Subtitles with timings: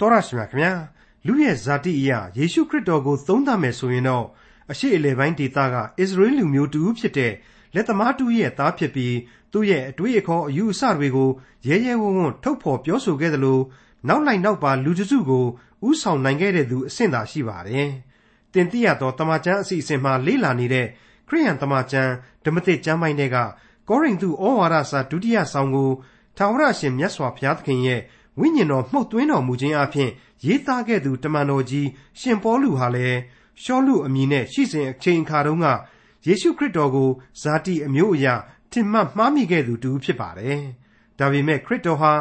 [0.00, 0.72] တော်ရရှိမြခင်ဗျာ
[1.26, 4.26] လူရဲ့ဇာတိအရာယေရှုခရစ်တော်ကိုသုံးသပ်မယ်ဆိုရင်တော့
[4.70, 7.32] အရှိအလေပိုင်းဒေသကအစ္စရေးလူမျိုးတူဖြစ်တဲ့
[7.74, 9.16] လက်သမားတူရဲ့သားဖြစ်ပြီး
[9.52, 11.30] သူ့ရဲ့အတွေ့အခေါ်အယူအဆတွေကို
[11.68, 13.60] ရဲရဲဝံ့ဝံ့ထုတ်ဖော်ပြောဆိုခဲ့သလို
[14.08, 15.44] နောက်လိုက်နောက်ပါလူတစုကို
[15.88, 17.88] ဥဆောင်နိုင်ခဲ့တဲ့သူအဆင့်သာရှိပါတယ်။
[18.52, 20.86] တင်တိရသောတမန်ကျမ်းအစီအစဉ်မှာလေ့လာနေတဲ့
[21.28, 22.12] ခရိယန်တမန်ကျမ်း
[22.44, 23.36] ဓမ္မသစ်ကျမ်းပိုင်းတွေက
[23.88, 25.90] ကောရိန္သုဩဝါဒစာဒုတိယဆောင်ကို
[26.36, 28.00] ထာဝရရှင်မြတ်စွာဘုရားသခင်ရဲ့
[28.40, 30.10] ဝိညာဉ်တော်မှုတ်သွင်းတော်မူခြင်းအပြင်
[30.46, 31.88] ရေးသားခဲ့သူတမန်တော်ကြီး
[32.20, 33.18] ရှင်ပေါလုဟာလည်း
[33.62, 35.66] ရှောလုအမည်နဲ့ရှိစဉ်အချိန်အခါတုန်းက
[36.26, 38.34] ယေရှုခရစ်တော်ကိုဇာတိအမျိုးအရာ
[38.70, 40.58] ထင်မှတ်မှားမိခဲ့သူတူဖြစ်ပါတယ်။
[41.18, 42.12] ဒါပေမဲ့ခရစ်တော်ဟာ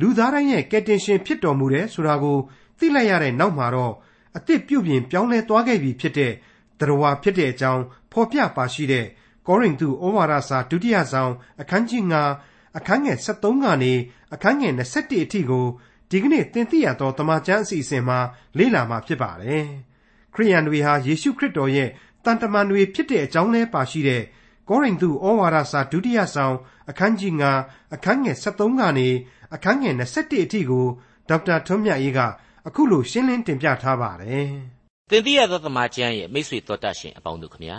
[0.00, 2.38] လူသားတိုင်းရဲ့ကယ်တင်ရှင်ဖြစ်တော်မူတယ်ဆိုတာကို
[2.78, 3.94] သိလိုက်ရတဲ့နောက်မှာတော့
[4.36, 6.32] အသစ်ပြုပြင်ပြောင်းလဲသွားခဲ့ပြီဖြစ်တဲ့
[6.80, 9.06] တရားဖြစ်တဲ့အကြောင်းဖော်ပြပါရှိတဲ့
[9.46, 12.02] ကောရိန္သုဩဝါဒစာဒုတိယဆောင်အခန်းကြီး
[12.40, 13.92] 9အခန်းငယ်73ကနေ
[14.34, 15.66] အခန်းငယ်21အထိကို
[16.10, 18.18] ဒီကနေ့သင်သိရသောတမန်ကျမ်းအစီအစဉ်မှာ
[18.58, 19.64] လေ့လာမှာဖြစ်ပါတယ်။
[20.34, 21.88] ခရိယန်တွေဟာယေရှုခရစ်တော်ရဲ့
[22.24, 24.22] တန်တမန်တွေဖြစ်တဲ့အကြောင်းလဲပါရှိတဲ့
[24.68, 26.56] ကောရိန္သုဩဝါဒစာဒုတိယဆောင်
[26.90, 29.08] အခန်းကြီး9အခန်းငယ်73ကနေ
[29.54, 30.86] အခန်းငယ်21အထိကို
[31.28, 32.20] ဒေါက်တာထွန်းမြတ်အေးက
[32.66, 34.48] အခုလိုရှင်းလင်းတင်ပြထားပါတယ်။
[35.10, 37.78] သင်သိရသောတမန်ကျမ်းရဲ့မိတ်ဆွေတော်တတ်ရှင်အပေါင်းတို့ခမညာ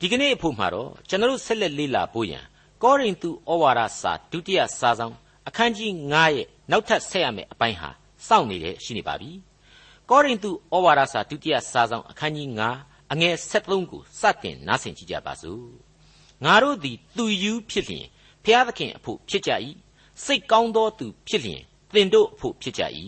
[0.00, 2.44] ဒီကနေ့အဖို့မှာတော့ကျွန်တော်ဆက်လက်လေ့လာဖို့ရန်
[2.82, 5.14] ကောရိန္သုဩဝါဒစာဒုတိယစာဆောင်
[5.48, 7.90] အခန်းကြီး9ရဲ့နောက်ထပ်ဆက်ရမယ့်အပိုင်းဟာ
[8.28, 9.30] စောင့်နေတဲ့ရှိနေပါပြီ။
[10.10, 12.48] ကောရိန္သုဩဝါဒစာဒုတိယစာဆောင်အခန်းကြီး
[12.80, 15.66] 9အငယ်73ကိုစတင်နားဆင်ကြကြပါစို့။
[16.44, 18.06] ငါတို့သည်သူယူဖြစ်လျင်
[18.44, 19.50] ဖျားသခင်အဖို့ဖြစ်ကြ၏။
[20.24, 21.62] စိတ်ကောင်းသောသူဖြစ်လျင်
[21.94, 22.82] သင်တို့အဖို့ဖြစ်ကြ၏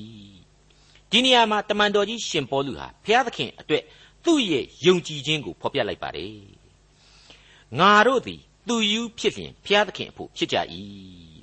[1.10, 3.82] ။ဒီနေရာမှာတမန်တော်ကြီးရှင်ပေါလုဟာဖျားသခင်အတွက်
[4.24, 6.34] သူ့ရဲ့ယုံကြည်ခြင်းကိုဖော်ပြလိုက်ပါတယ်။
[7.78, 10.56] ငါတို့သည်သူယူဖြစ်လျင်ဖျားသခင်အဖို့ဖြစ်ကြ၏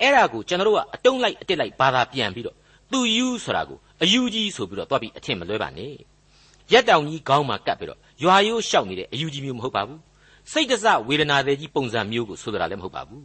[0.00, 2.56] အဲ့ဒါကိုကျွန်တော်တို့ကအတုံးလိုက်အတစ်လိုက်ဘာသာပြန်ပြီးတော့
[2.92, 5.92] သူယူဆိုတာကိုအယူကြီးဆိုပြီးတော့တွားပြီးအထင်မလွဲပါနဲ့
[6.72, 10.00] ရက်တောင်ကြီးခေါင်းမှာကပ်ပြီးတော့ရွာရိုးရှောက်နေတဲ့အယူကြီးမျိုးမဟုတ်ပါဘူး
[10.52, 13.24] စိတ်တစဝေဒနာတွေကြီးပုံစံမျိုးကိုဆိုလိုတာလည်းမဟုတ်ပါဘူး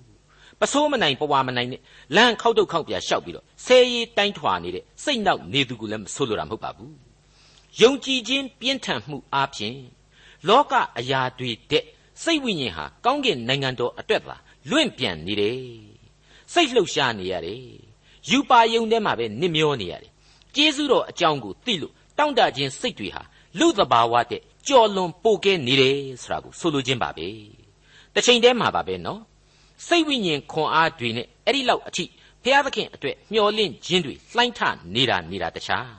[0.60, 1.82] ပစိုးမနိုင်ပဝါမနိုင်နဲ့
[2.16, 6.94] လမ်းခောက်တုတ်ခောက်ပြရှောက်ပြီးတော့ဆဲရီတိုင်းထွာနေတဲ့စိတ်နောက်နေသူကိုလည်းမဆိုလိုတာမဟုတ်ပါဘူး
[7.82, 9.78] ယုံကြည်ခြင်းပြင်းထန်မှုအားဖြင့်
[10.48, 11.84] လောကအရာတွေတဲ့
[12.24, 14.36] စိတ်ဝိညာဉ်ဟာကောင်းကင်နိုင်ငံတော်အတွက်သာ
[14.70, 15.89] လွင့်ပြန်နေတယ်
[16.54, 17.62] စိတ်လှုပ်ရှားနေရတယ်
[18.30, 20.12] ယူပါယုံထဲမှာပဲနစ်မျောနေရတယ်
[20.56, 23.22] ကျေးဇူးတော်အကြောင်းကိုသိလို့တောင့်တခြင်းစိတ်တွေဟာ
[23.60, 27.28] လူသဘာဝတဲ့ကြော်လွန်ပိုကဲနေတယ်ဆိုတာကိုဆိုလိုခြင်းပါပဲ
[28.14, 29.22] တစ်ချိန်တည်းမှာပါပဲနော်
[29.88, 32.06] စိတ်ဝိညာဉ်ခွန်အားတွေနဲ့အဲ့ဒီလောက်အထိ
[32.44, 34.60] ဘုရားသခင်အတွက်မျှော်လင့်ခြင်းတွေလှိုင်းထ
[34.96, 35.92] နေတာနေတာတခြား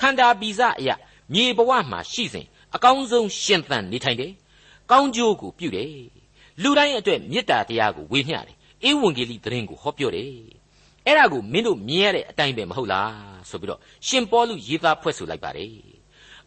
[0.00, 0.94] ခန္ဓာပီစအရာ
[1.34, 4.32] မြေဘဝမှာရှိစဉ်အကောင်းဆုံးရှင်သန်နေထိုင်တယ်
[4.90, 5.92] ကောင်းကျိုးကိုပြုတယ်
[6.62, 8.57] လူတိုင်းအတွက်မေတ္တာတရားကိုဝေမျှတယ်
[8.88, 10.32] ဧဝံဂေလိသတင်းကိုဟောပြောတယ်
[11.06, 13.12] အဲ့ဒါကိုမင်းတို့မြင်ရတဲ့အတိုင်းပဲမဟုတ်လား
[13.50, 15.72] ဆိုပြီးတော့ရှင်ပေါလုရေးသားဖွဲ့ဆိုလိုက်ပါတယ်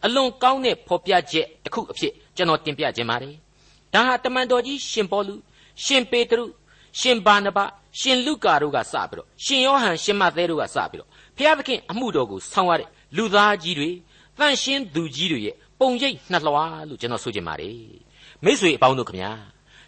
[0.05, 3.35] အလွန်ကောင်းတဲ့ဖော်ပြချက်တစ်ခုအဖြစ်ကျွန်တော်တင်ပြခြင်းပါတယ်
[3.93, 5.35] ဒါဟာတမန်တော်ကြီးရှင်ပေါလု
[5.85, 6.45] ရှင်ပေတရု
[6.99, 7.59] ရှင်ဘာနဘ
[7.99, 13.89] ရှင်လုကာတို့ကစပြီးတော့ရှင်ယောဟန်ရှင်မသဲတို့ကစပြီးတော့ဖျားသခင်အမှုတော်ကိုဆောင်ရတဲ့လူသားကြီးတွေ
[14.37, 17.77] တန်ရှင်းသူကြီးတွေရဲ့ပုံရိပ်နှလွှာလို့ကျွန်တော်ဆိုချင်ပါတယ်
[18.43, 19.31] မိတ်ဆွေအပေါင်းတို့ခမညာ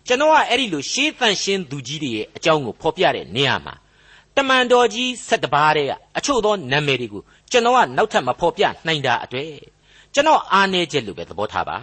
[0.07, 3.73] ကျွန်တော်ကအဲ့ဒီလိုရှေးတန်ရှင်းသူကြီးတွေရဲ့အကြောင်းကိုဖော်ပြတဲ့နေရာမှာ
[4.35, 5.87] တမန်တော်ကြီး၁၁ပါးတဲ့
[6.17, 7.21] အချို့သောနာမည်တွေကို
[7.51, 9.51] ကျွန်တော်ကနောက်ထပ်မဖော်ပြနိုင်တာအတွေ့
[10.13, 11.77] ကျွန်တော်အားနေချက်လို့ပဲသဘောထားပါ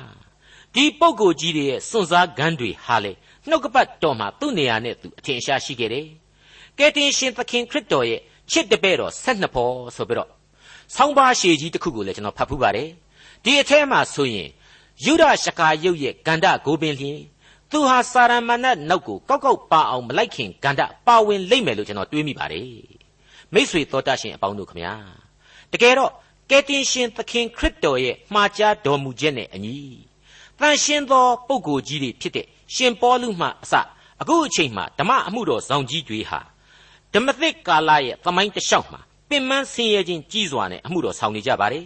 [0.75, 3.12] ဒီပုဂ္ဂိုလ်ကြီးတွေရဲ့စွန့်စားခန်းတွေဟာလေ
[3.48, 6.06] နှုတ်ကပတ်တော်မှာသူ့နေရာနဲ့သူအထင်ရှားရှိခဲ့တယ်
[6.78, 8.20] ကယ်တင်ရှင်သခင်ခရစ်တော်ရဲ့
[8.50, 10.28] ချစ်တပည့်တော်၁၂ဖော်ဆိုပြီးတော့
[10.94, 12.88] ဆောင်းပါးရှည်ကြီးတစ်ခုကိုလည်းကျွန်တော်ဖတ်ဖူးပါတယ်
[13.44, 14.48] ဒီအထဲမှာဆိုရင်
[15.04, 17.20] ယူဒရှကာယုတ်ရဲ့ဂန္ဓကိုပင်လျင်
[17.70, 22.69] သူဟာစာရမဏတ်နောက်ကိုကောက်ကောက်ပါအောင်မလိုက်ခင်ဂန္ဓပါဝင်လိမ့်မယ်လို့ကျွန်တော်တွေးမိပါတယ်
[23.54, 24.94] မိษွေတော်တတ်ရှင်အပေါင်းတို့ခမညာ
[25.72, 26.12] တကယ်တော့
[26.50, 29.76] ကယ်တင်ရှင်သခင်ခရစ်တော်ရဲ့မှားကြားတော်မူချက်နဲ့အညီ
[30.59, 33.75] တန်ရှင်းသောပုဂ္ဂိုလ်ကြီးတွေဖြစ်တဲ့ရှင်ပေါလုမှအစ
[34.20, 36.41] အခုအချိန်မှာဓမ္မအမှုတော်ဆောင်ကြီးတွေဟာ
[37.14, 41.84] ဓမ္မသစ်ကာလရဲ့သမိုင်းတစ်လျှောက်မှာပင်မဆင်းရဲခြင်းကြီးစွာနဲ့အမှုတော်ဆောင်နေကြပါတယ်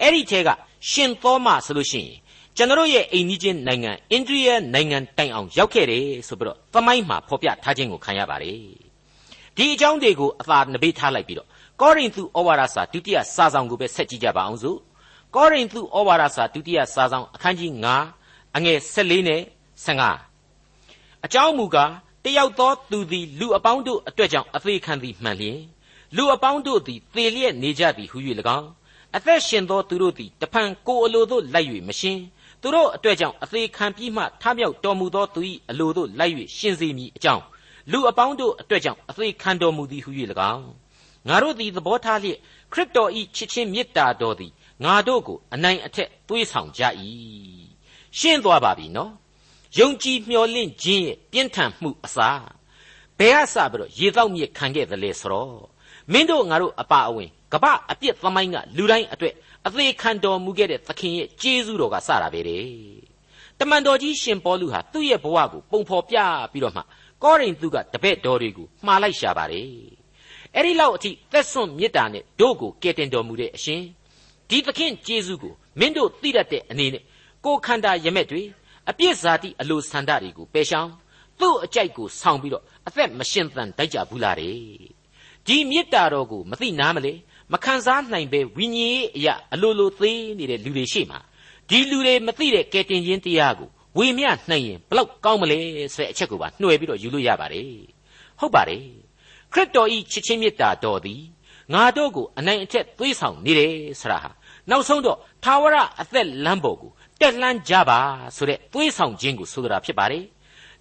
[0.00, 0.48] အဲ့ဒီထဲက
[0.90, 2.18] ရှင်သောမဆိုလို့ရှိရင်
[2.56, 8.58] ကျွန်တော်ရဲ့အိမ်နီးချင်းနိုင်ငံအိန္ဒိယနိုင်ငံတိုင်အောင်ရောက်ခဲ့တယ်ဆိုပြီးတော့သမိုင်းမှာဖော်ပြထားခြင်းကိုခံရပါတယ်
[9.56, 11.48] ဒီအကြောင်းတွေကိုအသာနဘေးထားလိုက်ပြီးတော့
[11.80, 14.78] ကောရိန္သုဩဝါဒစာဒုတိယစာဆောင်ကိုပဲဆက်ကြည့်ကြပါအောင်စို့
[15.34, 17.70] ကောရိန္သုဩဝါဒစာဒုတိယစာဆောင်အခန်းကြီး
[18.14, 19.40] 9အငယ်14နဲ့
[20.26, 21.92] 15အကြောင်းမူကား
[22.24, 25.60] တယောက်သောသူသည်လူအပေါင်းတို့အတွက်ကြောင့်အသေးခံသည်မှန်လျင်
[26.16, 28.18] လူအပေါင်းတို့သည်သေလျက်နေကြသည်ဟု၍၎
[28.58, 28.68] င်း
[29.16, 32.18] အသက်ရှင်သောသူတို့သည်တဖန်ကိုယ်အလိုသို့လိုက်၍မရှင်
[32.62, 37.44] သူတို့အတွက်ကြောင့်အသေးခံပြီးမှထမြောက်တော်မူသောသူ၏အလိုသို့လိုက်၍ရှင်စေမည်အကြောင်း
[37.92, 40.10] လူအပေါင်းတို့အတွက်ကြောင့်အသေးခံတော်မူသည်ဟု၍၎
[40.54, 40.68] င်း
[41.28, 42.38] ငါတို့သည်သဘောထားလျက်
[42.72, 44.52] ခရစ်တော်ဤချစ်ချင်းမေတ္တာတော်သည်
[44.84, 46.82] ငါတို့ကိုအနိုင်အထက်သွေးဆောင်ကြ၏
[48.18, 49.12] ရှင်းသွားပါပြီနော်
[49.78, 52.42] ယုံကြည်မျှော်လင့်ခြင်းရဲ့ပြင်းထန်မှုအစား
[53.18, 55.71] ဘယ်အစပြီးတော့ရေတော့မြစ်ခံခဲ့တယ်လေဆိုတော့
[56.12, 59.34] မင်းတို့ငါတို့အပါအဝင်ကပအပြစ်သမိုင်းကလူတိုင်းအတွက်
[59.66, 62.64] အသေးခံတော်မူခဲ့တဲ့သခင်ရဲ့ကျေးဇူးတော်ကစတာပဲတဲ့
[63.58, 66.16] တမန်တော်ကြီးရှင်ပေါလုဟာသူ့ရဲ့ဘဝကိုပုံဖော်ပြ
[66.52, 66.82] ပြီးတော့မှ
[67.22, 69.66] ကောရိန္သုကတပည့်တော်တွေကိုမှားလိုက်ရှာပါတယ်
[70.54, 73.82] အဲ့ဒီလောက်အထိသက်စွန့်မေတ္တာနဲ့တို့ကိုကယ်တင်တော်မူတဲ့အရှင်
[74.48, 77.02] ဒီသခင်ကျေးဇူးကိုမင်းတို့သိတတ်တဲ့အနေနဲ့
[77.44, 78.42] ကိုခန္ဓာရမက်တွေ
[78.90, 80.88] အပြစ်ဇာတိအလိုဆန္ဒတွေကိုပယ်ရှောင်
[81.40, 84.56] သူ့အကြိုက်ကိုဆောင်ပြီးတော့အသက်မရှင်သန်တိုက်ကြဘူးလားတဲ့
[85.46, 87.12] ဒီမေတ္တာတော်ကိုမသိနားမလဲ
[87.52, 91.18] မခံစားနိုင်ပဲဝိညာဉ်ရေးအရာအလိုလိုသေးနေတဲ့လူတွေရှိမှာ
[91.68, 93.68] ဒီလူတွေမသိတဲ့ကယ်တင်ခြင်းတရားကို
[93.98, 95.58] ဝေမျှနှိုင်ရင်ဘလောက်ကောင်းမလဲ
[95.94, 97.66] ဆိုတဲ့အချက်ကိုပါနှွယ်ပြီးတော့ယူလို့ရပါတယ်
[98.40, 98.84] ဟုတ်ပါတယ်
[99.52, 101.22] ခရစ်တော်ဤချစ်ချင်းမေတ္တာတော်သည်
[101.72, 104.30] ငါတို့ကိုအနိုင်အထက်သွေးဆောင်နေတယ်ဆရာဟာ
[104.70, 106.90] နောက်ဆုံးတော့သာဝရအသက်လမ်းပေါ်ကို
[107.20, 107.98] တက်လှမ်းကြပါ
[108.36, 110.24] ဆိုတဲ့သွေးဆောင်ခြင်းကိုဆိုတာဖြစ်ပါတယ်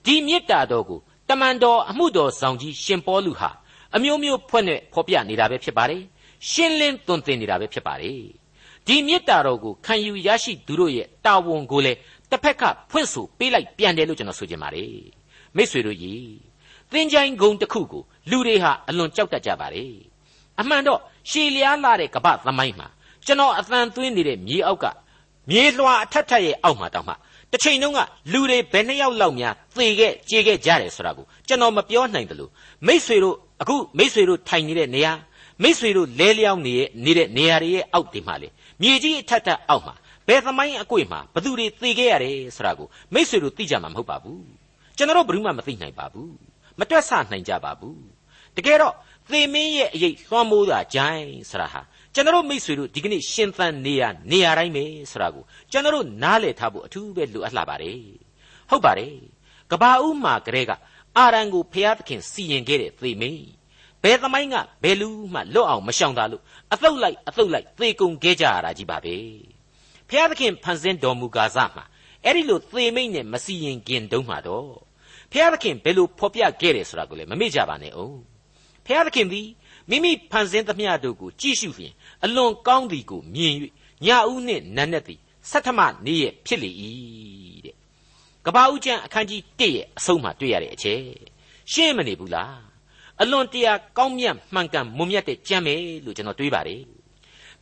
[0.06, 1.00] ဒီမေတ္တာတော်ကို
[1.30, 3.50] တမန်တော်အမှုတော်ဆောင်ကြီးရှင်ပေါလုဟာ
[3.96, 6.02] အမျိုးမျိုးဖွဲ့နဲ့ဖော်ပြနေတာပဲဖြစ်ပါတယ်
[6.50, 8.22] ရှင်းလင်းသွန်သင်နေတာပဲဖြစ်ပါတယ်
[8.88, 11.98] ဒီမေတ္တာတော်ကိုခံယူရရှိသူတို့ရဲ့တာဝန်ကိုလည်း
[12.30, 14.94] တစ်ဖက်ကဖွင့်ဆိုပေးလိုက်ပြန်တယ်လို့ကျွန်တော်ဆိုချင်ပါတယ်
[15.56, 16.26] မိษွေတို့ကြီး
[16.92, 19.94] သင်္ချိုင်းဂုံတစ်ခုကိုလူတွေဟာအလွန်ကြောက်တတ်ကြပါတယ်
[20.60, 21.00] အမှန်တော့
[21.30, 22.88] ရှည်လျားလာတဲ့ကပ္ပသမိုင်းမှာ
[23.26, 24.86] ကျွန်တော်အသံသွင်းနေတဲ့မြေအောက်က
[25.50, 27.14] မြေလွှာအထက်ထက်ရဲ့အောက်မှာတောင်မှ
[27.52, 28.00] တစ်ချိန်လုံးက
[28.32, 32.52] လူတွေဘယ်နှစ်ယောက်လောက်များသေခဲ့ကြေခဲ့ကြတယ်ဆိုတာကိုကျွန်တော်မပြောနိုင်တယ်လို့
[32.88, 35.13] မိษွေတို့ အခုမိษွေတို့ထိုင်နေတဲ့နေရာ
[35.63, 38.49] မိษွေတို့လဲလျောင်းနေတဲ့နေတဲ့နေရာတွေရဲ့အောက်ဒီမှာလေ
[38.83, 39.95] မြေကြီးအထက်ထက်အောက်မှာ
[40.29, 44.45] ဘယ်သမိုင်းအကွေ့မှာဘသူတွေသေခဲ့ရတယ်ဆိုတာကိုမိษွေတို့သိကြမှာမဟုတ်ပါဘူး
[44.97, 46.33] ကျွန်တော်တို့ဘယ်သူမှမသိနိုင်ပါဘူး
[46.79, 48.01] မတွက်ဆနိုင်ကြပါဘူး
[48.57, 48.95] တကယ်တော့
[49.31, 51.81] သေမင်းရဲ့အရေးလွှမ်းမိုးတာကြိုင်းဆရာဟာ
[52.15, 58.01] ကျွန်တော်မိษွေတို့ဒီကနေ့ရှင်သန်နေရနေရတိုင်းပဲဆိုတာကိုကျွန်တော်နားလည်ထားဖို့အထူးပဲလိုအပ်လာပါတယ်
[58.71, 59.15] ဟုတ်ပါတယ်
[59.71, 60.73] ကဘာဦးမှာကလေးက
[61.18, 63.46] အာရန်ကိုဖျားသခင်စီရင်ခဲ့တဲ့သေမင်း
[64.04, 66.44] ဘယ်သမိုင်းကဘယ်လူမှလွတ်အောင်မရှောင်တာလို့
[66.74, 69.16] အသုတ်လိုက်အသုတ်လိုက်သေကုန်ခဲ့ကြရတာကြီးပါပဲ
[70.10, 71.86] ဖျားသခင်ဖန်ဆင်းတော်မူကားစားမှာ
[72.26, 74.72] အဲ့ဒီလိုသေမိတ်နဲ့မစီရင်ခင်တုံးမှာတော့
[75.32, 78.20] ဖျားသခင်ဘယ်လိုဖော်ပြခဲ့တယ်ဆိုတာကိုလည်းမမေ့ကြပါနဲ့အောင်
[78.86, 79.48] ဖျားသခင်သည်
[79.90, 81.94] မိမိဖန်ဆင်းသမျှတို့ကိုကြည့်ရှုဖြင့်
[82.24, 83.54] အလွန်ကောင်းသည်ကိုမြင်၍
[84.06, 85.20] ညဦးနှင့်နန်းနဲ့သည်
[85.52, 86.72] ဆဋ္ဌမနေ့ရဲ့ဖြစ်လေ၏
[87.66, 87.76] တဲ့
[88.46, 91.02] ကပ္ပဦးကျမ်းအခန်းကြီး1ရဲ့အဆုံးမှာတွေ့ရတဲ့အချက်
[91.72, 92.60] ရှင်းမနေဘူးလား
[93.22, 96.82] အလွန်တရာကောင်းမြတ်မှန်ကန်မွန်မြတ်တဲ့ကျမ်းပဲလို့ကျွန်တော်တွေးပါတယ်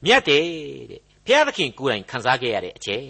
[0.05, 0.45] မြတ်တယ်
[0.91, 3.05] တဲ့ဘုရားသခင်ကိုယ်တိုင်ခံစားခဲ့ရတဲ့အချက်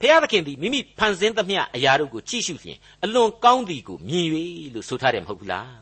[0.00, 4.26] ဘုရားသခင်သည်မိမိဖန်ဆင်းသမျှအရာတို့ကိုကြည့်ရှုဖြင့်အလွန်ကောင်းသည်ကိုမြင်၍
[4.74, 5.74] လို့ဆိုထားတယ်မဟုတ်ဘူးလား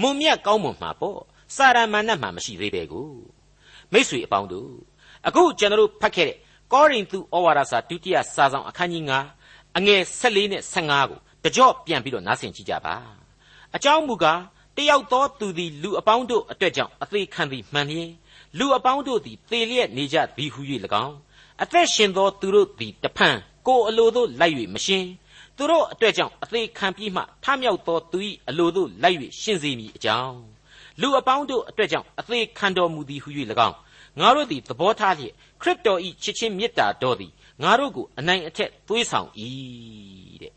[0.00, 1.20] မွန်မြတ်ကောင်းမွန်မှာပေါ့
[1.56, 3.10] စာရမဏတ်မှာမရှိသေးပဲကို
[3.92, 4.70] မိษွေအပေါင်းတို့
[5.26, 6.36] အခုကျွန်တော်တို့ဖတ်ခဲ့တဲ့
[6.72, 9.35] ကောရိန္သုဩဝါဒစာဒုတိယစာဆောင်အခန်းကြီး9
[9.76, 12.96] အငယ်14နဲ့15ကိုတကြော့ပြန်ပြီးတော့နားဆင်ကြည့်ကြပါ
[13.76, 14.40] အကြောင်းမူကား
[14.76, 18.10] တယောက်သောသူသည်လူအပေါင်းတို့အတွက်ကြောင့်အသေးခံသည်မှန်လျင်
[18.58, 20.60] လူအပေါင်းတို့သည်သေလျက်နေကြသည်ဟု၍၎
[21.04, 21.16] င်း
[21.62, 23.36] အသက်ရှင်သောသူတို့သည်တဖန်
[23.66, 25.06] ကိုယ်အလိုသို့လိုက်၍မရှင်
[25.56, 28.18] သူတို့အတွက်ကြောင့်အသေးခံပြီးမှထမြောက်သောသူ၏
[28.48, 30.38] အလိုသို့လိုက်၍ရှင်စေမည်အကြောင်း
[31.00, 33.28] လူအပေါင်းတို့အတွက်ကြောင့်အသေးခံတော်မူသည်ဟု၍၎
[33.68, 33.76] င်း
[34.20, 35.32] ငါတို့သည်သဘောထားလျက်
[35.62, 37.32] ခရစ်တော်၏ချစ်ချင်းမေတ္တာတော်သည်
[37.63, 39.29] ငါတို့ကိုအနိုင်အထက်သွေးဆောင်၏
[40.41, 40.53] တဲ့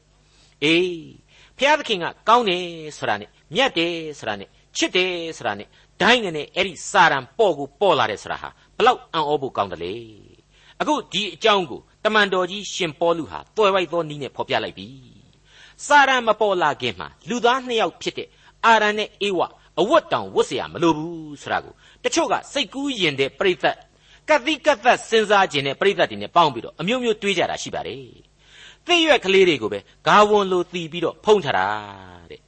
[0.65, 1.25] အေး
[1.59, 2.65] ဖျားသခင်ကကောင်းတယ်
[2.97, 5.69] ဆိုတာနဲ့မြတ်တယ်ဆိုတာနဲ့ချစ်တယ်ဆိုတာနဲ့
[6.01, 9.95] ဒိုင်းနဲ့အဲ့ဒီစာရန်ပေါ့ကိုပေါ့လာတယ်ဆိုတာဟာဘလောက်အံ့ဩဖို့ကောင်းတယ်လေ
[10.81, 14.89] အခုဒီအကြောင်းကိုတမန်တော်ကြီးရှင်ပေါလုဟာတွယ်ဝိုက်သောနည်းနဲ့ဖော်ပြလိုက်ပြီ
[15.87, 18.29] စာရန်မပေါ်လာခင်မှာလူသားနှစ်ယောက်ဖြစ်တဲ့
[18.67, 19.41] အာရန်နဲ့အေဝ
[19.81, 21.75] အဝတ်တောင်ဝတ်เสียမလိုဘူးဆိုတာကို
[22.05, 23.77] တချို့ကစိတ်ကူးယဉ်တဲ့ပြိသက်
[24.30, 28.04] ကတိကသက်စဉ်းစားခြင်းနဲ့ပြိသက်တွေနဲ့ပေါင်းပြီးတော့အမျိုးမျိုးတွေးကြတာရှိပါတယ်
[28.88, 31.68] သိရွက်ကလေးတွေကိုပဲဂါဝန်လိုတီးပြီးတော့ဖုံးထားတာ
[32.32, 32.42] တဲ့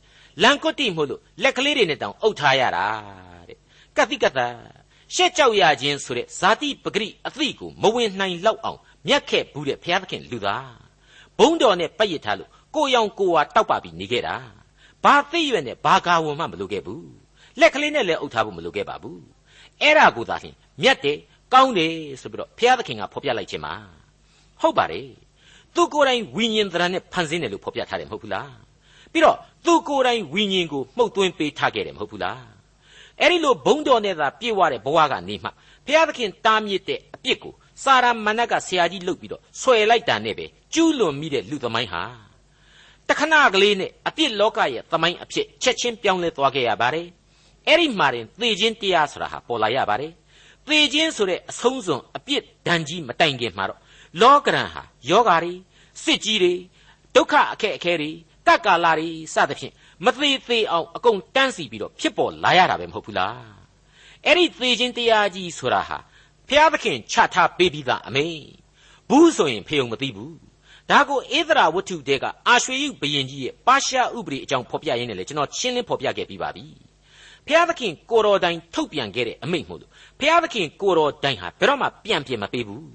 [0.44, 2.86] လန်ကွတ်တိမို့လို့လက်ကလေးတွေနဲ့တောင်အုပ်ထားရတာ
[3.50, 3.58] တဲ့
[3.98, 4.54] ကတိကသက်
[5.16, 10.76] ရှက်ကြောက်ရခြင်းဆိုတဲ့ဇာတိပဂရိအသိကိုမဝင်နိုင်လောက်အောင်မြတ်ခဲ့ဘူးတဲ့ဘုရားသခင်လူသား
[11.40, 14.36] ဘုံတော်နဲ့ပတ်ရထားလို့ကိုရောင်ကိုဝါတောက်ပါပြီးနေခဲ့တာ
[15.04, 17.10] ဘာသိရွက်နဲ့ဘာကာဝန်မှမလုပ်ခဲ့ဘူး
[17.60, 19.22] လက်ကလေးနဲ့လည်းအုပ်ထားဖို့မလုပ်ခဲ့ပါဘူး
[19.82, 21.18] အဲ့ဒါကိုသာလျှင်မြတ်တယ်
[21.54, 23.74] ကောင်းတယ်ဆိုပြီးတော့ဘုရားသခင်ကဖော်ပြလိုက်ခြင်းပါ
[24.62, 25.08] ဟုတ်ပါတယ်
[25.76, 28.52] သူကိုယ်တိုင်ဝိညာဉ်သဏ္ဍာန်နဲ့ဖန်ဆင်းတယ်လို့ဖော်ပြထားတယ်မဟုတ်ဘူးလား
[29.12, 32.42] ပြီးတော့သူကိုယ်တိုင်ဝိညာဉ်ကိုမှုတ်သွင်းပေးထားခဲ့တယ်မဟုတ်ဘူးလား
[33.20, 35.50] အဲ့ဒီလိုဘုံတော်နဲ့သာပြည့်ဝတဲ့ဘဝကနေမှ
[35.86, 37.54] ဘုရားသခင်တားမြစ်တဲ့အပြစ်ကို
[37.84, 42.04] စာရမဏတ်ကဆရာကြီးလုပ်ပြီးတော့ဆွဲလိုက်တာနဲ့ပဲကျူးလွန်မိတဲ့လူသမိုင်းဟာ
[43.10, 47.08] တခဏကလေးနဲ့အပြစ်လောကရဲ့သမိုင်းအဖြစ်ချက်ချင်းပြောင်းလဲသွားခဲ့ရပါတယ်
[47.68, 50.12] အဲ့ဒီမှာရင်သေခြင်းတရားဆိုတာဟာပေါ်လာရပါတယ်
[50.68, 53.80] သေခြင်းဆိုတဲ့အဆုံးစွန်အပြစ်ဒဏ်ကြီးမတိုင်ခင်မှာတော့
[54.22, 55.54] လောကရန်ဟာယောဂါတွေ
[56.04, 56.54] စစ်ကြီးတွေ
[57.16, 58.12] ဒုက္ခအခက်အခဲတွေ
[58.48, 59.74] တက္ကာလာတွေစသဖြင့်
[60.06, 63.62] မသေးသေးအောင်အကုန်တန်းစီပြီးတော့ဖြစ်ပေါ်လာရတာပဲမဟုတ်ဘူးလား
[64.26, 65.98] အဲ့ဒီသေခြင်းတရားကြီးဆိုတာဟာ
[66.48, 68.26] ဘုရားသခင်ချထားပေးပြီးသားအမေ
[69.10, 70.36] ဘူးဆိုရင်ဖေုံမသိဘူး
[70.90, 76.66] ဒါကိုဧသရာဝတ္ထုတဲကအာရွှေယုဘယင်ကြီးရဲ့ပါရှားဥပဒေအကြောင်းဖော်ပြရင်းနဲ့လေကျွန်တော်ရှင်းလင်းဖော်ပြခဲ့ပြီးပါပြီ
[77.48, 82.90] ဘုရားသခင်ကိုတော်တိုင်ထုတ်ပြန်ခဲ့တဲ့အမိန့်မို့လို့ဘုရားသခင်ကိုတော်တိုင်ဟာဘယ်တော့မှပြန်ပြင်မပေးဘူး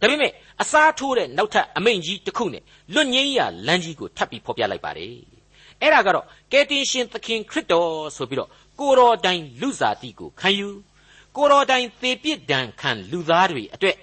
[0.00, 2.62] ဒါပေမဲ့အစားထိုးတဲ့နောက်ထပ်အမိန့်ကြီးတစ်ခုနဲ့
[2.94, 5.14] လွတ်ငင်းရလမ်းကြီးကိုထပ်ပြီးဖော်ပြလိုက်ပါတယ်
[5.82, 8.50] အဲ့ဒါကတော့ကယ်တင်ရှင်သခင်ခရစ်တော်ဆိုပြီးတော့
[8.80, 10.68] ကိုတော်တိုင်လူစားတိကိုခံယူ
[11.36, 13.96] ကိုတော်တိုင်သေပြစ်ဒဏ်ခံလူသားတွေအတွက်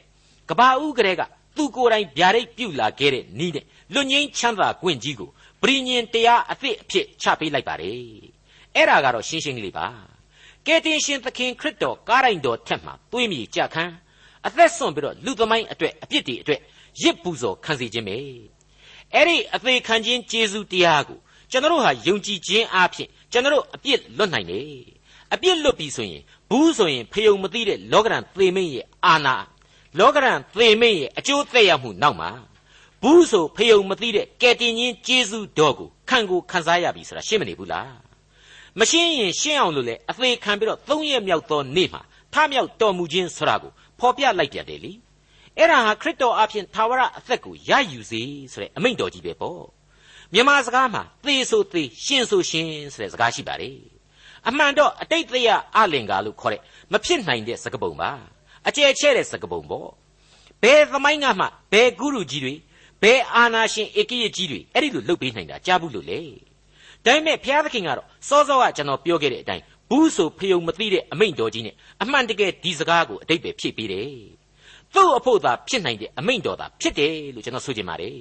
[0.49, 1.21] ကဘာဦးကလေးက
[1.55, 5.29] သူကိုယ်တိုင်ဗျာဒိတ်ပြုလာခဲ့တဲ့နီးတဲ့လွတ်ငင်းချမ်းသာကွင့်ကြီးကို
[5.61, 8.32] ပရိညင်တရားအသစ်အဖြစ်ချပေးလိုက်ပါတယ်
[8.75, 9.87] အဲ့ဒါကတော့ရှင်းရှင်းလေးပါ
[10.65, 13.83] ကယ်တင်ရှင်သခင်ခရစ်တော်ကားတိုင်းတော်ထက်မှာသွေးမြေကြခံ
[14.47, 16.59] အသက်ဆွန့်ပြီးတော့လူသမိုင်းအတွက်အပြစ်တွေအတွက်
[17.01, 18.17] ရစ်ပူဇော်ခံစီခြင်းပဲ
[19.13, 21.19] အဲ့ဒီအသေးခံခြင်းကျေးဇူးတရားကို
[21.51, 24.65] ကျွန်တော်တို့ဟာယုံကြည်ခြင်းအပြင်ကျွန်တော်တို့အပြစ်လွတ်နိုင်တယ်
[25.33, 29.35] အပြစ်လွတ်ပြီဆိုရင်ဘူးဆိုရင်ဖယုံမသိတဲ့လောကရန်သေမင်းရဲ့အာနာ
[29.99, 32.29] လောကရန်သေမင်းရဲ့အကျိုးသက်ရောက်မှုနောက်မှာ
[33.01, 38.12] ဘူးဆိုဖယုံမသိတဲ့ကယ်တင်ရှင်ကျေးဇူးတော်ကိုခံကိုခံစားရပြီဆိုတာရှင်းမနေဘူးလား
[38.79, 42.01] မရှင်းရင်ရှင်းအောင်လို့လေအသေးခံပြီးတော့သုံးရက်မြောက်သောနေ့မှာ
[42.33, 44.93] ထမြောက်တော်မူခြင်းဆိုတာကိုဖော်ပြလိုက်ပြန်တယ်လေ
[45.57, 49.63] အဲ့ဒါဟာခရစ်တော်အဖင်သာဝရအသက်ကိုရယူစေဆိုတဲ့အမိန့်တော်ကြီးပဲပေါ့
[50.33, 53.77] မြန်မာစကားမှာသေဆိုသေရှင်းဆိုရှင်းဆိုတဲ့စကားရှိပါတယ်
[54.47, 56.61] အမှန်တော့အတိတ်တရားအလင်္ကာလို့ခေါ်တဲ့
[56.91, 58.11] မဖြစ်နိုင်တဲ့စကားပုံပါ
[58.67, 59.89] အကျယ်ချဲ့တဲ့စကားပုံပေါ့
[60.63, 62.53] ဘယ်သမိုင်းကမှဘယ်ဂုရုကြီးတွေ
[63.01, 66.19] ဘယ်အာနာရှင်ဧကိယကြီးတွေအဲ့ဒီလိုလုပ်ပေးနိုင်တာကြားဘူးလို့လေ
[67.05, 74.09] ဒါပေမဲ့ဘုရားသခင်ကတော့စောစောကကျွန်တော်ပြောခဲ့တဲ့အတိုင်းဘူးဆိုဖယုံမသိတဲ့အမိန့်တော်ကြီးနဲ့အမှန်တကယ်ဒီစကားကိုအတိတ်ပဲဖြည့်ပေးတယ်
[74.93, 78.13] သူ့အဖို့သာဖြစ်နိုင်တဲ့အမိန့်တော်သာဖြစ်တယ်လို့ကျွန်တော်ဆိုချင်ပါတယ်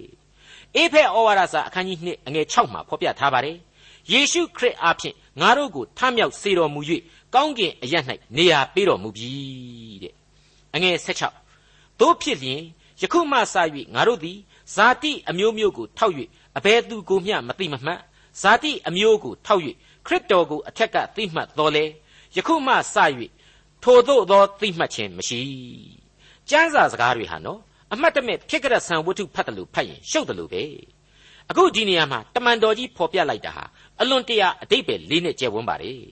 [0.77, 3.57] အေဖဲဩဝါဒစာအခန်းကြီး2အငယ်6မှာဖော်ပြထားပါတယ်
[4.13, 6.81] ယေရှုခရစ်အားဖြင့်ငါတို့ကိုထမြောက်စေတော်မူ၍
[7.35, 7.95] ကောင်းကင်အရ၌
[8.37, 9.31] နေရာပေးတော်မူပြီ
[10.03, 10.15] တဲ့
[10.75, 10.97] အငယ်
[11.47, 12.63] 16တို့ဖြစ်လျင်
[13.01, 13.57] ယခုမှစ၍
[13.95, 14.39] ငါတို့သည်
[14.75, 16.15] ဇာတိအမျိုးမျိုးကိုထောက်၍
[16.57, 18.01] အဘယ်သူကိုမျှမသိမမှတ်
[18.41, 19.63] ဇာတိအမျိုးကိုထောက်၍
[20.07, 21.85] ခရစ်တော်ကိုအထက်ကသိမှတ်တော်လေ
[22.37, 22.97] ယခုမှစ၍
[23.83, 25.41] ထိုသို့သောသိမှတ်ခြင်းမရှိ
[26.49, 27.61] ကျမ်းစာစကားတွေဟာနော်
[27.93, 30.63] အမှတ်တမဲ့ဖြစ်ကြတဲ့ဆံဝတ္ထုဖတ်တယ်လို့ဖတ်ရင်ရှုပ်တယ်လို့ပဲ
[31.51, 33.65] အခုဒီနေရာမှာတမန်တော်ကြီးဖော်ပြလိုက်တာဟာ
[34.01, 36.03] အလွန်တရာအတိတ်ပဲလေးနဲ့ကျယ်ဝန်းပါတယ်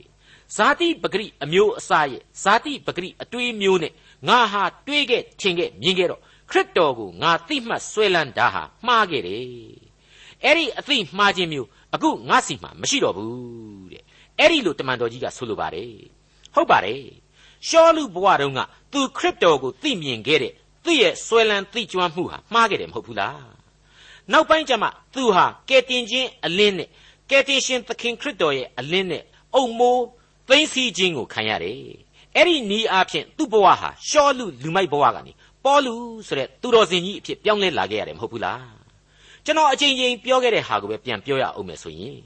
[0.56, 3.92] ဇာတိပဂရိအမျိုးအစားရဲ့ဇာတိပဂရိအတွေးမျိုးနဲ့
[4.28, 9.44] ငါဟာတွေးခဲ့ထင်ခဲ့မြင်ခဲ့တော့ခရစ်တော်ကိုငါသိမှတ်ဆွဲလန်းတာဟာမှားခဲ့တယ်
[10.44, 14.04] အဲ့ဒီအသိမှားခြင်းမျိုး အခုငါစီမှာမရှိတော့ဘူးတဲ့
[14.38, 15.92] အဲ့ဒီလိုတမန်တော်ကြီးကဆိုလိုပါတယ်
[16.54, 17.02] ဟုတ်ပါတယ်
[17.68, 18.60] ရှောလူဘဝတုန်းက
[18.92, 20.52] သူခရစ်တော်ကိုသိမြင်ခဲ့တဲ့
[20.84, 23.50] သူ့ရဲ့ဆွဲလန်းသိကျွမ်းမှုဟာမှားခဲ့တယ်မဟုတ်ဘူးလား
[24.32, 26.88] နောက်ပိုင်းကျမှသူဟာကယ်တင်ခြင်းအလင်းနဲ့
[27.30, 29.22] ကယ်တင်ရှင်သခင်ခရစ်တော်ရဲ့အလင်းနဲ့
[29.54, 30.04] အုံမိုး
[30.48, 31.80] သိမ့်စီခြင်းကိုခံရတယ်
[32.36, 35.32] အဲ့ဒီနီးအားဖြင့်သူ့ဘဝဟာရှောလူလူမိုက်ဘဝကနေ
[35.64, 35.94] ပေါလု
[36.26, 38.79] ဆိုတဲ့သူတော်စင်ကြီးအဖြစ်ပြောင်းလဲလာခဲ့ရတယ်မဟုတ်ဘူးလား
[39.44, 42.18] ကျွန်တော်အချိန်ချင်းပြောခဲ့တဲ့ဟာကိုပဲပြန်ပြောရအောင်မယ်ဆိုရင်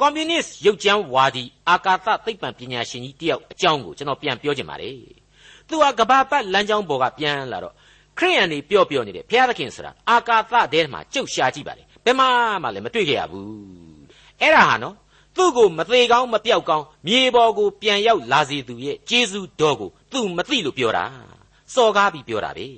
[0.00, 4.96] ကွန်မြူနစ်ရုပ်ကြမ်းဝါဒီအာကာသသိပ္ပံပညာရှင်ကြီးတယောက်အကြောင်းကိုကျွန်တော်ပြန်ပြောချင်ပါတယ်
[5.68, 7.74] သူဟာကဘာပတ်လမ်းကြောင်းပေါ်ကပြန်လာတော့
[8.18, 12.24] ခရိယန်တွေပျော့ပျော့နေတယ်ဘုရားသခင်ဆိုတာအာကာသထဲမှာကြုတ်ရှာကြည့်ပါလေဘယ်မှ
[12.62, 13.48] မှလည်းမတွေ့ကြရဘူး
[14.40, 14.94] အဲ့ဒါဟာနော်
[15.36, 21.04] သူ့ကိုမသေးကောင်းမပြောက်ကောင်းမြေပေါ်ကိုပြန်ရောက်လာစေသူရဲ့ကျေးဇူးတော်ကိုသူမသိလို့ပြောတာ
[21.74, 22.68] စော်ကားပြီးပြောတာပဲ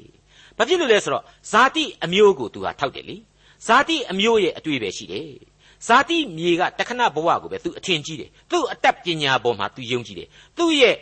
[0.57, 3.17] ဘာဖြစ်လို့လဲဆိုတော့ဇာတိအမျိုးကိုသူဟာထောက်တယ်လေ
[3.67, 5.31] ဇာတိအမျိုးရဲ့အတွေ့ပဲရှိတယ်
[5.87, 10.95] ဇာတိမြေကတခဏဘဝကိုပဲသူအထင်ကြီးတယ်သူ့အတတ်ပညာပေါ်မှာသူယုံကြည်တယ်သူ့ရဲ့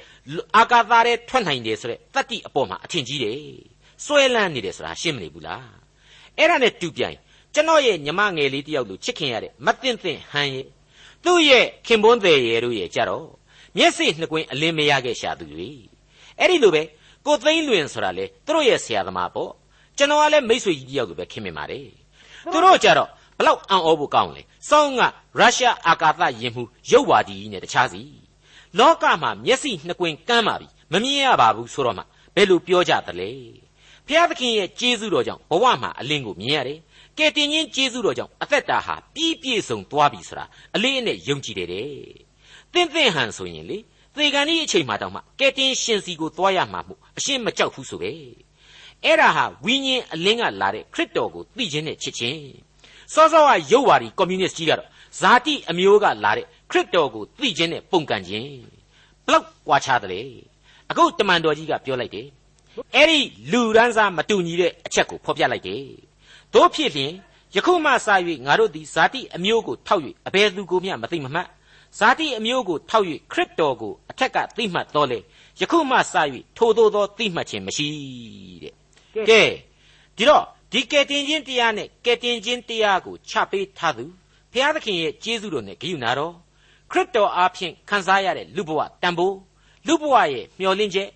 [0.57, 3.38] အာကာသထဲထွက်နိုင်တယ်ဆိုတဲ့တတ္တိအပေါ်မှာအထင်ကြီးတယ်
[4.04, 5.66] စွဲလန်းနေတယ်ဆိုတာရှင်းမနေဘူးလား
[6.38, 7.16] အဲ့ဒါနဲ့တူပြိုင်
[7.54, 10.66] ကျွန်တော်ရဲ့ညီမငယ်လေးတယောက်လိုချစ်ခင်ရတဲ့မသိမ့်သိမ့်ဟန်ရဲ့
[11.25, 13.26] သူ့ရဲ့ခင်ပွန်းသေးရဲ့တို့ရဲ့ကြတော့
[13.76, 15.71] မျက်စိနှစ်ကွင်းအလင်းမရခဲ့ရှာသူတွေ
[16.38, 16.83] အဲ့ဒီလိုပဲ
[17.26, 19.50] ကိုသိန်းလွင်ဆိုတာလေသူတို့ရဲ့ဆရာသမားပေါ့
[19.99, 22.02] ကျွန်တော်ကလည်းမိတ်ဆွေကြီးတယောက်ကိုပဲခင်မိပါတယ်
[22.53, 23.09] သူတို့ကြတော့
[23.39, 25.01] ဘလောက်အံ့ဩဖို့ကောင်းလဲစောင်းက
[25.39, 28.03] ရုရှားအာကာသယင်မှုရုပ်ဝါဒီနဲ့တခြားစီ
[28.79, 32.03] လောကမှာမျက်စိနှစ်ကွင်းကန်းပါပြီမမြင်ရပါဘူးဆိုတော့မှ
[32.35, 33.31] ဘယ်လိုပြောကြသလဲ
[34.07, 36.79] ဖျားသခင်ရဲ့ကျေးဇူးတော်ကြောင့်ဘဝမှာအလင်းကိုမြင်ရတယ်
[37.19, 40.45] ကဲတင်ချင်းကျေးဇူးတော်ကြောင့်အသက်တာဟာပြည့်ပြည့်စုံသွားပြီဆိုတာ
[40.75, 41.89] အလေးအနက်ယုံကြည်တယ်တဲ့
[42.73, 43.79] သင်သင်ဟန်ဆိုရင်လေ
[44.15, 48.11] သေကန်ဒီအချိန်မှတောင်မှကဲတင်ရှင်စီကိုသွားရမှာမို့အရှင်းမကြောက်ဘူးဆိုပဲ
[49.05, 52.39] အဲ့ဒါဟာဝိညာဉ်အလင်းကလာတဲ့ခရစ်တော်ကိုသိခြင်းနဲ့ချစ်ခြင်း
[53.15, 54.89] စောစောကရုပ်ဝါဒီကွန်မြူနစ်ကြီးကတော့
[55.21, 58.49] ဇာတိအမျိုးကလာတဲ့ခရစ်တော်ကိုသိခြင်းနဲ့ပုန်ကန်ခြင်း
[59.27, 60.21] ဘဘလောက်ကွာခြားတယ်လေ
[60.91, 62.27] အခုတမန်တော်ကြီးကပြောလိုက်တယ်
[62.95, 63.21] အဲ့ဒီ
[63.53, 65.83] လူရန်စားမတူညီတဲ့အချက်ကိုဖော်ပြလိုက်တယ်
[66.55, 67.13] တို့ဖြစ်လျင်
[67.55, 68.09] ယခုမှစ၍
[68.47, 71.49] ငါတို့သည်ဇာတိအမျိုးကိုထောက်၍အဘယ်သူကိုမျှမသိမမှတ်
[71.99, 75.19] ဇာတိအမျိုးကိုထောက်၍ခရစ်တော်ကိုအထက်ကသိမှတ်တော်လေ
[75.61, 76.15] ယခုမှစ၍
[76.57, 77.89] ထိုသို့သောသိမှတ်ခြင်းမရှိ
[78.63, 78.75] တဲ့
[79.28, 79.42] ကဲ
[80.16, 84.04] ဒီတော့ဒီကယ်တင်ခြင်းတရားနဲ့ကယ်တင်ခြင်းတရားကိုချပေးထားသူ
[84.52, 86.35] ဘုရားသခင်ရဲ့ကျေးဇူးတော်နဲ့ဂရုဏာတော်
[86.90, 89.37] ခရစ်တော်အားဖြင့်ခံစားရတဲ့လူဘဝတန်ဖိုး
[89.87, 91.09] လူဘဝရဲ့မျှော်လင့်ချက်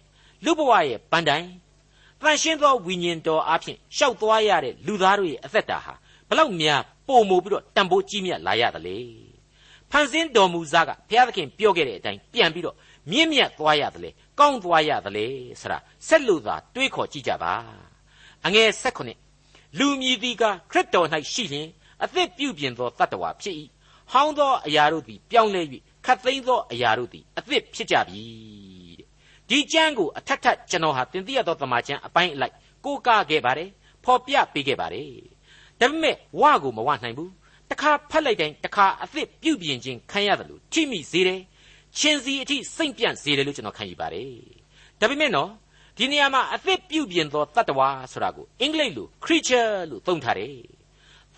[0.44, 1.46] လူဘဝရဲ့ပန်းတိုင်
[2.22, 5.94] တန်ရှင်းသောဝိညာဉ်တော်အားဖြင့်ရှောက်သွားရတဲ့လူသားတို့ရဲ့အသက်တာဟာ
[6.28, 8.96] ဘလောက်များပုံမိုပြီးတော့တန်ဖိုးကြီးမြတ်လာရသလဲ
[9.90, 12.76] ဖန်ဆင်းတော်မူစားကဘုရားသခင်ပြောခဲ့တဲ့အတိုင်းပြန်ပြီးတော့
[13.10, 14.10] မြင့်မြတ်သွားရတယ်လေ
[14.40, 17.54] ကောင်းသွားရတယ်ဆရာဆက်လို့သာတွေးခေါ်ကြည့်ကြပါ
[18.46, 19.10] အငယ်၁၈
[19.78, 21.68] လူမြည်သည်ကခရစ်တော်၌ရှိရင်
[22.04, 23.56] အသက်ပြုပြင်သောတတ္တဝါဖြစ်၏
[24.12, 25.62] ဟောင်းသောအရာတို့သည်ပြောင်းလဲ၍
[26.06, 28.22] ခတ်သိမ်းသောအရာတို့သည်အသက်ဖြစ်ကြပြီ
[28.98, 29.06] တဲ့
[29.48, 33.70] ဒီကျမ်းကိုအထက်ထပ်ကျွန်တော်ဟာတင်ပြရသောတမန်ကျမ်းအပိုင်းအလိုက်ကိုးကားခဲ့ပါတယ်
[34.04, 35.10] ဖော်ပြပေးခဲ့ပါတယ်
[35.80, 37.32] ဒါပေမဲ့ဝကိုမဝနိုင်ဘူး
[37.70, 41.40] တခါဖတ်လိုက်တိုင်းတခါအသက်ပြုပြင်ခြင်းခံရတယ်လို့ထိမိစေတယ်
[41.98, 44.32] ချင်းစီအထိစိတ်ပြန့်စေတယ်လို့ကျွန်တော်ခံယူပါတယ်
[45.00, 45.50] ဒါပေမဲ့နော်
[45.96, 50.56] ဒီနေရာမှာအသက်ပြုပြင်သောတတ္တဝါဆိုတာကိုအင်္ဂလိပ်လို creature လို့သုံးထားတယ်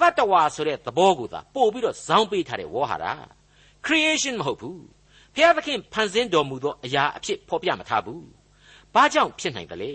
[0.01, 3.13] တတ္တဝါဆိုတဲ့သဘောကိုသာပို့ပြီးတော့ဇောင်းပေးထားတဲ့ဝေါ်ဟာတာ
[3.87, 4.81] creation မဟုတ်ဘူး
[5.35, 8.27] ဘုရားသခင်ဖန်ဆင်းတော်မူသောအရာအဖြစ်ဖော်ပြမထားဘူး
[8.95, 9.93] ဘာကြောင့်ဖြစ်နိုင်သလဲ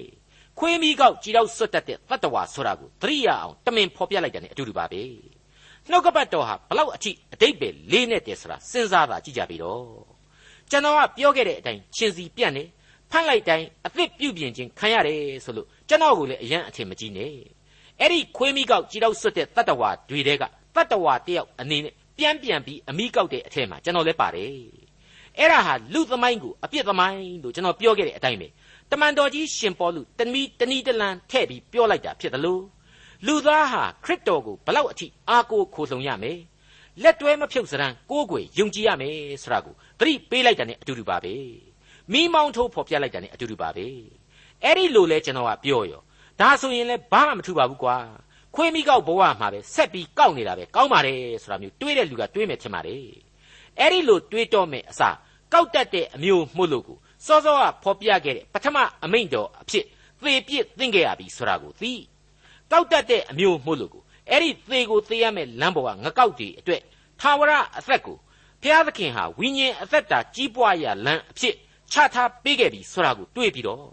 [0.60, 5.04] ခွေးမီးကောက်ကြည်တော့ဆွတ်တတ်တဲ့တတ္တဝါဆိုတာကိုသတိရအောင်တမင်ဖော်ပြလိုက်တယ်အတူတူပါပဲ
[5.90, 10.13] နှုတ်ကပတ်တော်ဟာဘလောက်အထိအတိတ်ပဲလေးနဲ့တည်းဆိုတာစဉ်းစားတာကြည့်ကြပြီတော့
[10.74, 12.64] ကျွန်တော်ကပြောခဲ့တဲ့အတိုင်းရှင်စီပြန့်နေ
[13.12, 17.34] ဖတ်လိုက်တိုင်းအသစ်ပြုပြင်ခြင်းခံရတယ်ဆိုလို့ကျွန်တော်ကိုလည်းအယံအထင်မကြီးနဲ့
[18.00, 20.44] အဲ့ဒီခွေးမိကောက်ကြည်တော့ဆွတ်တဲ့တတ္တဝါတွေတဲက
[20.76, 24.52] တတ္တဝါတယောက်အနေနဲ့ပြန်ပြန်ပြီးအမိကောက်တဲ့အထက်မှာကျွန်တော်လည်းပါတယ်
[25.38, 28.48] အဲ့ဒါဟာလူသမိုင်းကိုအပြစ်သမိုင်းလို့ကျွန်တော်ပြောခဲ့တဲ့အတိုင်းပဲ
[28.92, 32.64] တမန်တော်ကြီးရှင်ပေါလုတမီတဏီတလန်ထဲ့ပြီးပြောလိုက်တာဖြစ်တယ်လို့
[33.26, 36.40] လူသားဟာခရစ်တော်ကိုဘလောက်အထိအားကိုးခိုလှုံရမယ်
[37.04, 41.36] လက်တွဲမဖြုတ်စရန်ကိုးကွယ်ယုံကြည်ရမယ်ဆိုတာကို သတိပေးလိုက်တာ ਨੇ အတူတူပါပဲ
[42.12, 43.88] မိမောင်းထိုးဖော်ပြလိုက်တာ ਨੇ အတူတူပါပဲ
[44.64, 46.02] အဲ့ဒီလိုလဲကျွန်တော်ကပြောရော
[46.40, 47.98] ဒါဆိုရင်လဲဘာမှမထူပါဘူးကွာ
[48.56, 53.04] ခွေးမိကောက်ဘဝမှာပဲဆက်ပြီးကောက်နေတာပဲကောင်းပါတယ်ဆိုတာမျိုးတွေးတဲ့လူကတွေးမယ်ထင်ပါတယ်
[53.80, 55.16] အဲ့ဒီလိုတွေးတော့မယ်အစား
[55.54, 59.86] ကောက်တတ်တဲ့အမျိုးမှုလို့ကိုစောစောကဖော်ပြခဲ့တဲ့ပထမအမိန့်တော်အဖြစ်
[60.24, 61.94] သေပြစ်သိမ့်ခဲ့ရပြီဆိုတာကိုသိ
[62.72, 66.82] ကောက်တတ်တဲ့အမျိုးမှုလို့ကိုအဲ့ဒီသေကိုသေရမယ်လမ်းပေါ်ကငကောက်တီအတွက်
[67.20, 68.18] ထာဝရအသက်ကို
[68.64, 71.56] ဘုရားသခင်ဟာဝိညာဉ်အသက်တာကြီးပွားရာလမ်းအဖြစ်
[71.92, 73.86] ချထားပေးခဲ့ပြီဆိုတာကိုတွေးပြီးတော့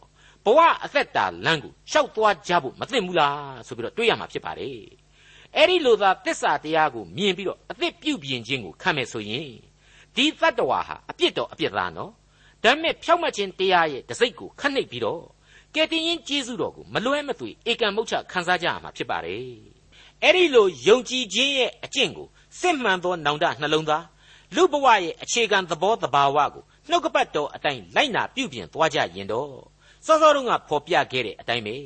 [0.44, 4.78] ဘဝအသက်တာလမ်းကိုရှောက်သွားကြဖို့မသင့်ဘူးလားဆိုပြီးတော့တွေးရမှာဖြစ်ပါတယ်
[5.56, 9.50] အဲ့ဒီလိုသာတစ္ဆာတရားကိုမြင်ပြီးတော့အသက်ပြုပြင်ခြင်းကိုခံမယ်ဆိုရင်
[10.16, 12.12] ဒီတတ္တဝါဟာအပြစ်တော်အပြစ်သားနော်
[12.62, 15.22] ဒါပေမဲ့ဖြောက်မှတ်ခြင်းတရားရဲ့တစိ့ကိုခတ်နှိပ်ပြီးတော့
[15.74, 19.44] ကယ်တင်ရှင်ကျေးဇူးတော်ကိုမလွဲမသွေဧကံမုတ်ချခံစားကြရမှာဖြစ်ပါတယ်
[20.22, 22.28] အဲ့ဒီလိုယုံကြည်ခြင်းရဲ့အကျင့်ကို
[22.61, 24.04] စစ်မှန်သောနောင်တနှလုံးသား
[24.54, 29.52] လူဘဝရဲ့အခြေခံသဘောတဘာဝကိုနှုတ်ကပတ်တော်အတိုင်းလိုက်နာပြုပြင်သွားကြရင်တော့
[30.06, 31.76] စောစောတုန်းကဖော်ပြခဲ့တဲ့အတိုင်းပဲ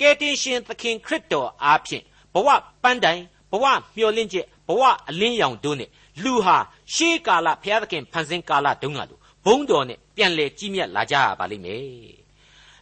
[0.00, 2.48] ကယ်တင်ရှင်သခင်ခရစ်တော်အားဖြင့်ဘဝ
[2.82, 3.64] ပန်းတိုင်ဘဝ
[3.96, 5.90] မျှော်လင့်ချက်ဘဝအလင်းရောင်တို့နဲ့
[6.22, 6.56] လူဟာ
[6.94, 11.84] ရှေးကာလဘုရားသခင်ဖန်ဆင်းကာလတုန်းကလိုဘုံတော်နဲ့ပြန်လဲကြီးမြတ်လာကြရပါလိမ့်မယ်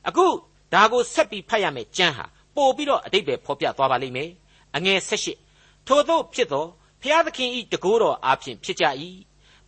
[0.09, 0.27] အခု
[0.73, 4.31] ဒါကိုဆက်ပြီးဖတ်ရမယ်ကျမ်းဟာပို့ပြီးတော့အတိတ်ပဲဖော်ပြသွားပါလိမ့်မယ်
[4.77, 5.27] အငယ်၁၈
[5.87, 6.67] ထို့သောဖြစ်သော
[7.03, 8.85] ဖျားသခင်ဤတကိုးတော်အားဖြင့်ဖြစ်ကြ၏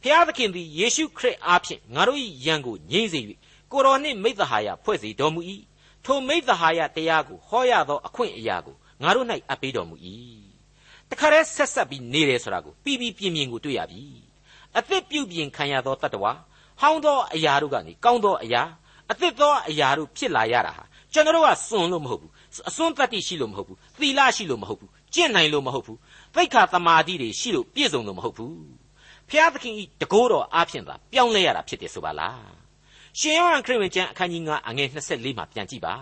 [0.03, 3.21] ဖျားသခင်သည်ယေရှုခရစ်အားဖြင့်ငါတို့၏ယံကိုငြိမ့်စေ၍
[3.73, 5.41] ကိုတော်နှင့်မိသဟာယဖွဲ့စည်းတော်မူ၏
[6.05, 9.97] ထိုမိသဟာယတရားကိုဟောရသောအခွင့်အရာကိုငါတို့၌အပ်ပေးတော်မူ၏
[11.11, 14.03] တခါတည်းဆက်ဆက်ပြီးနေတယ်ဆိုတာကိုပြီးပြီးပြင်းပြင်းကိုတွေ့ရပြီ
[14.79, 16.33] အသစ်ပြုပြင်ခံရသောတတ္တဝါ
[16.81, 18.63] ဟောင်းသောအရာတို့ကနေကောင်းသောအရာ
[19.11, 22.33] အသစ်သောအရာတို့ဖြစ်လာရတာဟာကျွန်တော်တို့ကစွန့်လို့မဟုတ်ဘူး
[22.69, 25.99] အစွန်းတတ္တိရှိလို့မဟုတ်ဘူးသီလရှိလို့မဟုတ်ဘူး ကျင့်နိုင်လို့မဟုတ်ဘူး
[26.35, 28.59] သိက္ခာသမာဓိတွေရှိလို့ပြည့်စုံလို့မဟုတ်ဘူး
[29.29, 32.51] ဖျားသခင်ဤတကိုးတော်အားဖြင့်သာပြောင်းလဲရတာဖြစ်တယ်ဆိုပါလား
[33.19, 35.95] ရှင်ယောဟန်ခရစ်ဝင်ကျမ်းအခန်းကြီး9အငယ်24မှာပြန်ကြည့်ပါ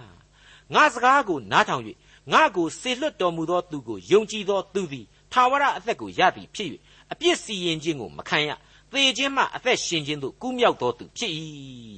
[0.75, 1.83] ငါစကားကိုနားထောင်၍
[2.33, 6.69] ငါကိုစေလွတ်တော်မူသောသူကိုယုံကြည်သောသူသည်ထာဝရအသက်ကိုရသည်ဖြစ်၍
[7.13, 8.51] အပြစ်စီရင်ခြင်းကိုမခံရ
[8.93, 11.33] သေခြင်းမှအသက်ရှင်ခြင်းသို့ကူးမြောက်သောသူဖြစ်၏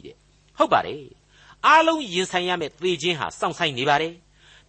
[0.04, 0.16] တဲ့
[0.58, 1.04] ဟုတ်ပါတယ်
[1.66, 4.14] အားလုံးရင်ဆိုင်ရမယ့်သေခြင်းဟာစောင့်ဆိုင်နေပါတယ်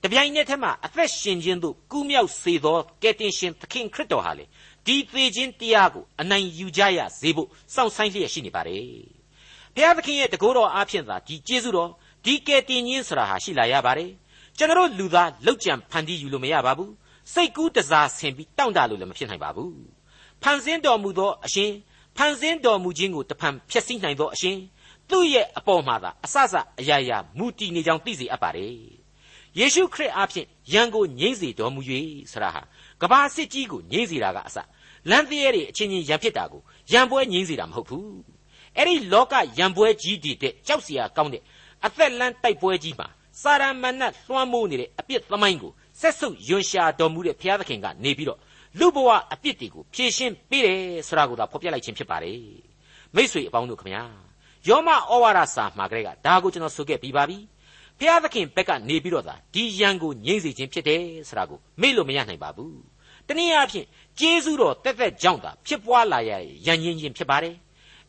[0.04, 4.46] တပြိုင်နက်တည်းမှာအသက်ရှင်ခြင်းသို့ကူးမြောက်စေသောကယ်တင်ရှင်သခင်ခရစ်တော်ဟာလေ
[4.86, 8.86] ဒီသေခြင်းတရားကိုအနိုင်ယူကြရစေဖို့စောင့်ဆိုင်လျက်ရှိနေပါတယ်
[9.76, 11.90] ဘုရားသခင်ရဲ့တကိုးတော်အားဖြင့်သာဒီကျေးဇူးတော်
[12.26, 14.12] ဒီကယ်တင်ခြင်းဆိုတာဟာရှိလာရပါတယ်
[14.58, 16.92] ကျွန်တော်လူသားလောက်ကြံဖန်တီးယူလို့မရပါဘူး
[17.34, 19.76] စိတ်ကူးတစားဆင်ပြီးတောင့်တလို့လည်းမဖြစ်နိုင်ပါဘူး
[20.42, 21.72] ဖန်ဆင်းတော်မူသောအရှင်
[22.18, 24.58] ဖန်ဆင်းတော်မူခြင်းကိုတဖန်ဖျက်ဆီးနိုင်သောအရှင်
[25.10, 29.01] တသူ့ရဲ့အပေါ်မှာသာအဆဆအရာရာမူတည်နေကြောင်းသိစေအပ်ပါတယ်
[29.60, 31.82] ယေရှုခရစ်အားဖြင့်ရန်ကိုငြိမ့်စေတော်မူ၍
[32.32, 32.62] ဆရာဟာ
[33.02, 34.58] ကဘာစစ်ကြီးကိုငြိမ့်စေတာကအစ
[35.10, 36.62] လမ်းတရေတွေအချင်းချင်းရန်ဖြစ်တာကို
[36.92, 38.20] ရန်ပွဲငြိမ့်စေတာမဟုတ်ဘူး
[38.78, 41.44] အဲ့ဒီလောကရန်ပွဲကြီးတည်တဲ့ကြောက်စရာကောင်းတဲ့
[41.86, 43.08] အသက်လမ်းတိုက်ပွဲကြီးမှာ
[43.42, 48.40] စာရမဏတ်လွှမ်းမိုးနေတဲ့အပြစ်သမိုင်းကိုဆက်စုပ်ယွန်ရှာတော်မူတဲ့ဘုရားသခင်ကနေပြီးတော့
[48.80, 52.40] လူဘဝအပြစ်တွေကိုဖြေရှင်းပေးတယ်ဆိုတာကိုသာဖော်ပြလိုက်ခြင်းဖြစ်ပါတယ်
[53.16, 54.04] မိษွေအပေါင်းတို့ခမညာ
[54.68, 57.38] ယောမဩဝါဒစာမှာကလေးကဒါကိုကျွန်တော်ဆိုခဲ့ပြီးပါပြီ
[58.02, 62.82] ဘုရားသခင်ဘက်ကနေပြီးတော့သာဒီယံကိုငြိမ့်စေခြင်းဖြစ်တယ်ဆိုတာကိုမေ့လို့မရနိုင်ပါဘူး
[63.28, 63.86] တနည်းအားဖြင့်
[64.20, 66.32] ကျေးဇူးတော်တက်တက်ကြောင့်သာဖြစ်ပွားလာရ
[66.66, 67.56] ရန်ရင်ချင်းဖြစ်ပါတယ်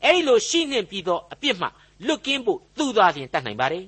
[0.05, 1.67] အဲ့ဒီလိုရှိနှင့်ပြီးသောအပြစ်မှ
[2.07, 3.85] လွတ်ကင်းဖို့သူသာလျှင်တတ်နိုင်ပါတယ်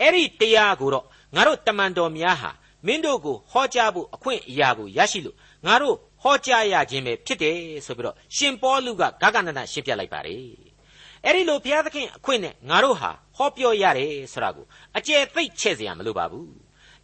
[0.00, 2.50] အဲ့ဒီတရားကိုတော့ငါတို့တမန်တော်များဟာ
[2.86, 10.71] မင်းတို့ကိုဟောကြားဖို့အခွင့်အရာကိုရရှိလို့ငါတို့ဟောကြားရခြင်းပဲဖြစ်တယ်ဆိုပြီးတော့ရှင်ပေါလုကဂဂနနရှင်းပြလိုက်ပါတယ်
[11.26, 16.52] အဲ့ဒီလိုဘုရားသခင်အခွင့်နဲ့ငါတို့ဟာဟောပြောရတယ်ဆိုတာကိုအကျယ်သိချဲ့စရာမလိုပါဘူး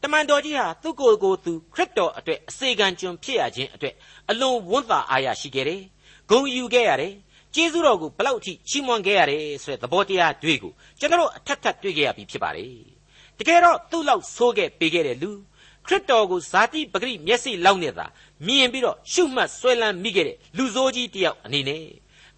[0.02, 3.94] တမန်တော်ကြီးဟာသူ့ကိုယ်ကိုယ်သူခရစ်တော်အတွက်အစေခံကျွန်ဖြစ်ရခြင်းအတွက်
[4.31, 5.83] အလွန်ဝန်းသာအားရရှိခဲ့တယ်
[6.31, 7.14] ဂုဏ်ယူခဲ့ရတယ်
[7.54, 12.72] ကျေးဇူးတော်ကိုဘလောက်ထိချီးမွမ်းခဲ့ရတယ်ဆိုတဲ့သဘောတရားတွေကိုကျွန်တော်အထက်ထပ်တွေ့ခဲ့ရပြီဖြစ်ပါတယ်
[13.38, 15.31] တကယ်တော့သူ့လောက်ဆိုးခဲ့ပေးခဲ့တဲ့လူ
[15.87, 18.07] ခရစ်တော်ကိုဇာတိပဂရိမျက်စိလောက်နဲ့သာ
[18.46, 21.85] မြင်ပြီးတော့ရှုမှတ်ဆွဲလန်းမိခဲ့တဲ့လူဆိုးကြီးတယောက်အနေနဲ့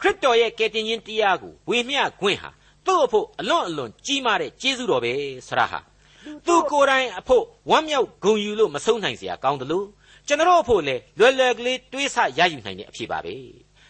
[0.01, 2.51] ခရစ်တော်ရဲ့ကယ်တင်ခြင်းတရားကိုဝေမျှခွင့်ဟာ
[2.87, 5.13] သူ့အဖို့အလွန်အလွန်ကြီးမားတဲ့ကျေးဇူးတော်ပဲ
[5.49, 5.81] ဆရာဟာ
[6.47, 9.87] သူကိုယ်တိုင်အဖို့ဝမ်းမြောက်ဂုဏ်ယူလို့မဆုံးနိုင်စရာကောင်းတယ်လို့
[10.27, 13.35] ကျွန်တော်အဖို့လည်းလွယ်လွယ်ကလေးတွေးဆရယူနိုင်တဲ့အဖြစ်ပါပဲ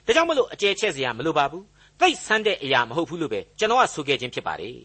[0.06, 1.64] ဒါကြောင့်မလို့အကျယ်ချက်စရာမလိုပါဘူး
[2.00, 4.78] သိဆန်းတဲ့အရာမဟုတ်ဘူးလို့ပဲကျွန်တော်ကဆိုခဲ့ခြင်းဖြစ်ပါတယ်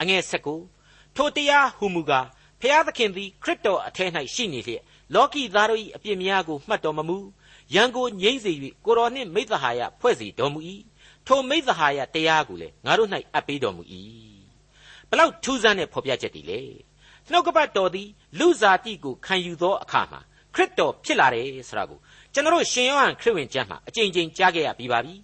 [0.00, 0.22] အငယ်
[0.68, 2.26] 19ထိုတရားဟူမူကား
[2.60, 4.82] ဖျားသခင်သည်ခရစ်တော်အထက်၌ရှိနေလျက်
[5.14, 7.16] လောကီသားတို့၏အပြစ်များကိုမှတ်တော်မမူ
[7.74, 8.52] ရန်ကိုငြိမ့်စေ၍
[8.84, 10.60] ကိုတော်နှင့်မိသဟာယဖွဲ့စီတော်မူ၏
[11.26, 13.82] ထိုမိသဟာယတရားကိုလည်းငါတို့၌အပ်ပေးတော်မူ၏
[15.08, 16.60] ဘလောက်ထူးဆန်းတဲ့ဖော်ပြချက်တည်းလေ
[17.30, 20.20] နှုတ်ကပတ်တော်သည်လူစားတိကိုခံယူသောအခါမှာ
[20.54, 21.98] ခရစ်တော်ဖြစ်လာတယ်ဆိုတာကို
[22.34, 25.14] ကျွန်တော်ရှင်ယောဟန်ခရစ်ဝင်ကျမ်းမှာအကြိမ်ကြိမ်ကြားခဲ့ရပြီးပါပြီ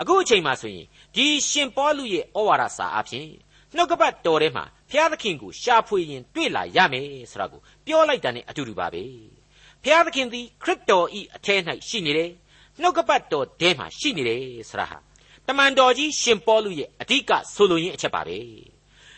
[0.00, 3.26] အခုအချိန်မှဆိုရင်ဒီရှင်ပေါလုရဲ့ဩဝါဒစာအဖြစ်
[3.76, 9.04] နှုတ်ကပတ်တော်ထဲမှာဘုရားသခင်ကိုရှာဖွေရင်တွေ့လာရမယ်ဆိုတာကိုပြောလိုက်တာ ਨੇ အတူတူပါပဲ
[9.84, 11.54] ဘုရားသခင်သည်ခရစ်တော်ဤအထဲ၌
[11.88, 12.30] ရှိနေတယ်
[12.80, 14.40] နှုတ်ကပတ်တော်ထဲမှာရှိနေတယ်
[14.70, 14.98] ဆိုတာဟာ
[15.46, 18.38] တမန်တော်ကြီးရှင်ပေါလုရဲ့အဓိကဆိုလိုရင်းအချက်ပါပဲ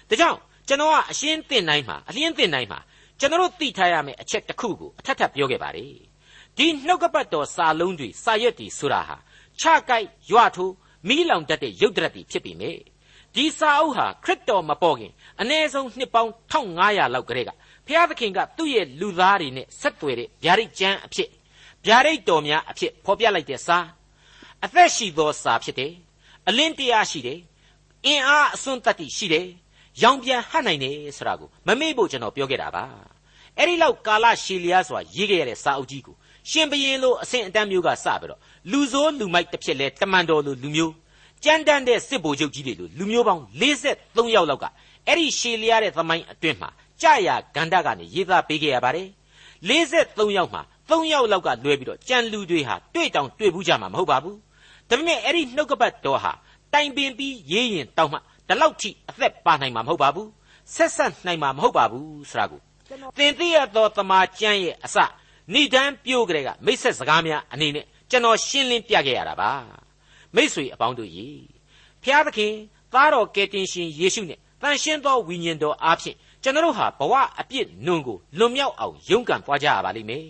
[0.09, 2.81] ဒါကြောင့်ကျွန်တော်ကအရှင်းသင်တိုင်းမှာအလင်းသင်တိုင်းမှာ
[3.21, 5.95] ကျွန်တော်သိထားရမယ့်အချက်တစ်ခုကိုအထက်ထပ်ပြောခဲ့ပါတယ်
[6.57, 9.17] ဒီနှုတ်ကပတ်တော်စာလုံးတွေစာရွက်တွေဆိုတာဟာ
[9.61, 10.75] ခြကိုက်ရွထိုး
[11.09, 12.71] မိလောင်တတ်တဲ့ရုပ်တရက်တွေဖြစ်ပြီမေ
[13.35, 17.51] ဒီစာအုပ်ဟာခရစ်တော်မပေါ်ခင်အနည်းဆုံးနှစ်ပေါင်း1500လောက်ကလေးက
[17.87, 21.29] ဘုရားသခင်ကသူ့ရဲ့လူသားတွေနဲ့ဆက်သွယ်တဲ့ဗျာဒိတ်ကျမ်းအဖြစ်
[21.87, 23.79] ဗျာဒိတ်တော်များအဖြစ်ဖော်ပြလိုက်တဲ့စာ
[24.65, 25.93] အသက်ရှိသောစာဖြစ်တယ်
[26.49, 27.41] အလင်းတရားရှိတယ်
[28.07, 29.47] အင်အားအစွန်းတတ္တိရှိတယ်
[30.03, 32.85] ရောင်ပြန်ဟတ်နိုင်တယ်ဆိုတာကိုမမေ့ဖို့ကျွန်တော်ပြောခဲ့တာပါ
[33.59, 36.15] အဲ့ဒီလောက်ကာလရှည်လျားစွာရေးခဲ့ရတဲ့စာအုပ်ကြီးကို
[36.51, 40.93] ရှင်ဘရင်လိုအဆင့်အတန်းမျိုးကစပြီးတော့လူဆိုးလူမိုက်တစ်ဖြစ်လဲတမန်တော်လိုလူမျိုး
[41.45, 44.65] ကြမ်းတမ်းတဲ့စစ်ဗိုလ်ချုပ်ကြီးတွေလိုလူမျိုးပေါင်း43ယောက်လောက်က
[45.07, 46.71] အဲ့ဒီရှည်လျားတဲ့သမိုင်းအတွင်းမှာ
[47.03, 49.09] ကြာရဂန္ဓကနေရေးသားပေးခဲ့ရပါတယ်
[49.69, 54.39] 43ယောက်မှာ3ယောက်လောက်ကလွဲပြီးတော့ကြံလူတွေဟာတွေ့တောင်တွေ့ဘူးကြမှာမဟုတ်ပါဘူး
[54.89, 56.33] ဒါပေမဲ့အဲ့ဒီနှုတ်ကပတ်တော်ဟာ
[56.73, 60.29] တိုင်ပင်ပြီးရေးရင်တောက်မှဒီလောက်ထိအသက်ပါနိုင်မှာမဟုတ်ပါဘူး
[60.75, 62.61] ဆက်ဆက်နိုင်မှာမဟုတ်ပါဘူးဆိုတာကို
[63.19, 64.97] သင်သိရသောတမာကျမ်းရဲ့အစ
[65.53, 69.51] ဏိဒန်းပြိုးကလေးကမိတ်ဆက်စကားများအနေနဲ့ကျွန်တော်ရှင်းလင်းပြခဲ့ရတာပါ
[70.35, 71.29] မိတ်ဆွေအပေါင်းတို့ရေ
[72.03, 72.53] ဖျားသခင်
[72.93, 80.25] သားတော်ကယ်တင်ရှင်ယေရှုနဲ့တန်ရှင်းသောဝိညာဉ်တော်အားဖြင့် ကျွန်တော်ဟာဘဝအပြစ်နုံကိုလွန်မြောက်အောင်ရုန်းကန်သွားကြရပါလိမ့်မယ်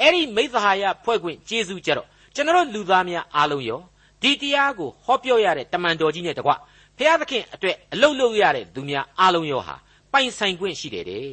[0.00, 3.80] အဲ့ဒီမိသဟာယဖွဲ့ခွင့်ကျေးဇူးကြတော့ကျွန်တော်လူသားများအားလုံးရော
[4.22, 6.52] ဒီတရားကိုဟောပြောရတဲ့တမန်တော်ကြီးနဲ့တကွ
[6.98, 9.76] ဖျားသခင်အတွက်အလုတ်လုတ်ရတဲ့သူများအားလုံးရောဟာ
[10.12, 11.26] ပိုင်ဆိုင်ခွင့်ရှိတယ်တဲ့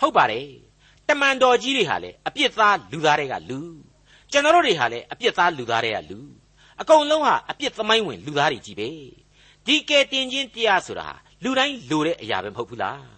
[0.00, 0.48] ဟုတ်ပါတယ်
[1.08, 3.58] တမန်တော်ကြီးတွေဟာလည်းအပြစ်သားလူသားတွေကလူ
[4.30, 6.18] ကျွန်တော်တို့တွေဟာလည်းအပြစ်သားလူသားတွေကလူ
[6.80, 8.88] အကုန်လုံးဟာအပြစ်သမိုင်းဝင်လူသားတွေကြီးပဲ
[9.66, 13.15] ဒီကဲတင်ချင်းတရားဆိုတာဟာလူတိုင်းလိုတဲ့အရာပဲမဟုတ်ဘူးလား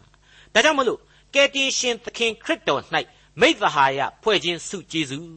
[0.58, 0.98] ဒါကြောင့်မလို့
[1.34, 2.82] ကဲတင်ရှင်သခင်ခရစ်တော်၌
[3.40, 5.28] မိသဟာယဖွဲ့ခြင်းစုကျေးဇူး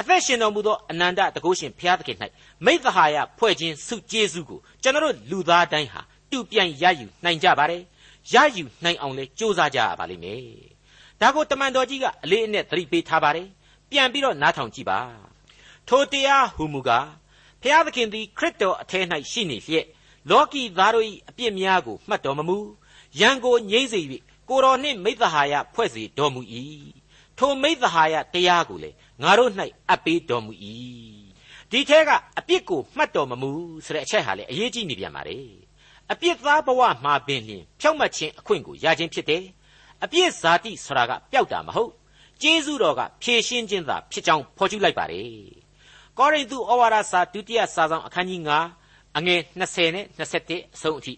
[0.00, 2.16] အသက်ရှင်တော်မူသောအနန္တတကုရှင်ဘုရားသခင်၌
[2.64, 7.82] မိသဟာယဖွဲ့ခြင်းစုကျေးဇူးကိုကျွန်တော်တို့လူသားတိုင်းဟာတူပြိုင်ရယူနိုင်ကြပါတယ်
[8.32, 10.42] ရယူနိုင်အောင်လဲကြိုးစားကြရပါလိမ့်မယ်
[11.20, 13.48] ဒါကိုတမန်တော်ကြီးကအလေးအနက်သတိပေးထားပါတယ်
[13.90, 15.00] ပြန်ပြီးတော့နားထောင်ကြည့်ပါ
[15.88, 17.08] ထိုတရားဟူမူကား
[17.62, 19.86] ဖျားသခင်သည်ခရစ်တော်အထဲ၌ရှိနေလျက်
[20.30, 22.58] လောကီသားတို့၏အပြစ်များကိုမှတ်တော်မမူ
[23.20, 24.00] ရန်ကိုငြိမ့်စေ၍
[24.48, 26.42] ကိုတော်နှင့်မိသဟာယဖွဲ့စေတော်မူ၏
[27.38, 28.90] ထိုမိသဟာယတရားကိုလေ
[29.22, 29.50] ငါတို့၌
[29.88, 30.52] အပ်ပေးတော်မူ၏
[31.70, 33.50] ဒီထဲကအပြစ်ကိုမှတ်တော်မမူ
[33.84, 35.38] ဆိုတဲ့အချက်ဟာလေအရေးကြီးနေပြန်ပါလေ
[36.12, 39.44] အပြစ်သားဘဝမှာပင်လျင်ဖြောက်မှတ်ခြင်းအခွင့်ကိုရခြင်းဖြစ်တယ်
[40.04, 41.92] အပြစ်ဇာတိဆိုတာကပျောက်တာမဟုတ်
[42.42, 45.30] ကျေးဇူးတော်ကဖြည့်ရှင်းခြင်းသာဖြစ်ကြောင်းဖော်ကျူးလိုက်ပါတယ်
[46.18, 48.40] ကောရိန္သုဩဝါဒစာဒုတိယစာဆောင်အခန်းကြီး
[48.78, 51.14] 9အငယ်20နဲ့21အဆုံးအထိ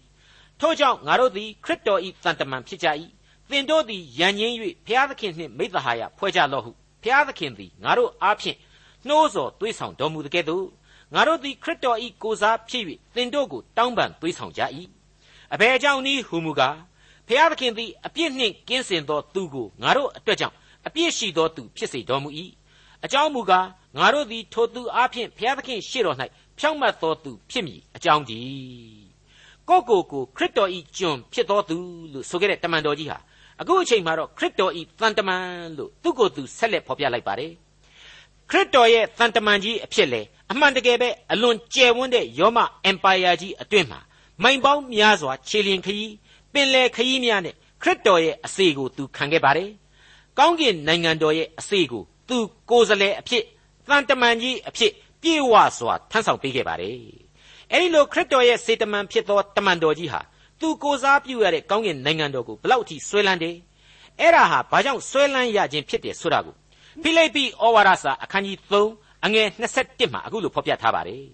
[0.59, 2.87] ထို့ကြောင့်ငါတို့သည်ခရစ်တော်၏တန်တမန်ဖြစ်ကြ၏
[3.49, 6.71] သင်တို့သည်ယဉ်ညင်း၍ဘုရားသခင်နှင့်မိသဟာယဖွဲ့ကြလော့ဟု
[7.03, 8.57] ဘုရားသခင်သည်ငါတို့အားဖြင့်
[9.07, 10.65] နှိုးဆော်သွေးဆောင်တော်မူတဲ့ကဲ့သို့
[11.13, 12.83] ငါတို့သည်ခရစ်တော်၏ကိုစားဖြစ်၍
[13.15, 14.61] သင်တို့ကိုတောင်းပန်သွေးဆောင်ကြ၏
[15.53, 16.77] အဘယ်ကြောင့်နည်းဟူမူကား
[17.27, 20.55] ဘုရားသခင်သည်အပြစ်နှင့်ကင်းစင်သောသူကိုငါတို့အတွက်ကြောင့်
[20.87, 22.29] အပြစ်ရှိသောသူဖြစ်စေတော်မူ၏
[23.05, 26.17] အကြောင်းမူကားငါတို့သည်ထိုသူအားဖြင့်ဘုရားသခင်ရှေ့တော်၌
[26.59, 29.09] ဖြောင့်မတ်သောသူဖြစ်မည်အကြောင်းတည်း
[29.69, 31.77] ကိုကိုကိုခရစ်တော်ဤကျွန်ဖြစ်တော်သူ
[32.13, 33.17] လို့ဆိုခဲ့တဲ့တမန်တော်ကြီးဟာ
[33.61, 35.43] အခုအချိန်မှာတော့ခရစ်တော်ဤတန်တမန်
[35.77, 37.51] လို့သူ့ကိုယ်သူဆက်လက်ဖော်ပြလိုက်ပါတယ်
[38.49, 43.99] ခရစ်တော်ရဲ့တန်တမန်ကြီးအဖြစ်လေအမှန်တကယ်ပဲအလွန်ကျယ်ဝန်းတဲ့ယောမအင်ပါယာကြီးအတွင်းမှာ
[44.43, 46.13] မိုင်ပေါင်းများစွာခြေလျင်ခရီး
[46.53, 49.69] ပင်လယ်ခရီးများနဲ့ခရစ်တော်ရဲ့အစေကိုသူခံခဲ့ပါတယ်
[50.39, 52.37] ကောင်းကင်နိုင်ငံတော်ရဲ့အစေကိုသူ
[52.69, 53.43] ကိုယ်စလဲအဖြစ်
[53.89, 54.91] တန်တမန်ကြီးအဖြစ်
[55.21, 56.95] ပြေဝစွာထမ်းဆောင်ပေးခဲ့ပါတယ်
[57.71, 60.21] အဲဒီလိုခရစ်တော်ရဲ့စေတမန်ဖြစ်သောတမန်တော်ကြီးဟာ
[60.59, 63.55] သူကိုစားပြုရတဲ့ကောင်းကင်နိုင်ငံတော်ကိုဘလောက်ထိဆွဲလန်းတယ်
[64.19, 66.55] အဲ့ဒါဟာဘာကြောင့်ဆွဲလန်းရခြင်းဖြစ်တယ်ဆိုတာကို
[67.03, 68.57] ဖိလိပ္ပိဩဝါဒစာအခန်းကြီး
[68.91, 71.25] 3အငယ်21မှာအခုလိုဖော်ပြထားပါတယ်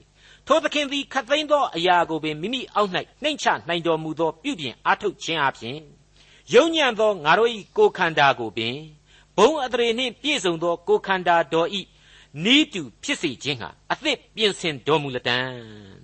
[0.47, 2.89] ထိုသခင်သည်ခတ်သိမ်းသောအရာကိုပင်မိမိအောက်၌
[3.23, 5.77] နှိမ့်ချနိုင်တော်မူသောပြုပြင်အားထုတ်ခြင်းအပြင်
[6.53, 8.75] ယုံညံ့သောငါတို့၏ကိုယ်ခန္ဓာကိုပင်
[9.38, 11.81] ဘုံအတရေနှင့်ပြည့်စုံသောကိုယ်ခန္ဓာတော်ဤ
[12.45, 15.38] နီးတူဖြစ်စေခြင်းဟာအသစ်ပြင်ဆင်တော်မူလတံ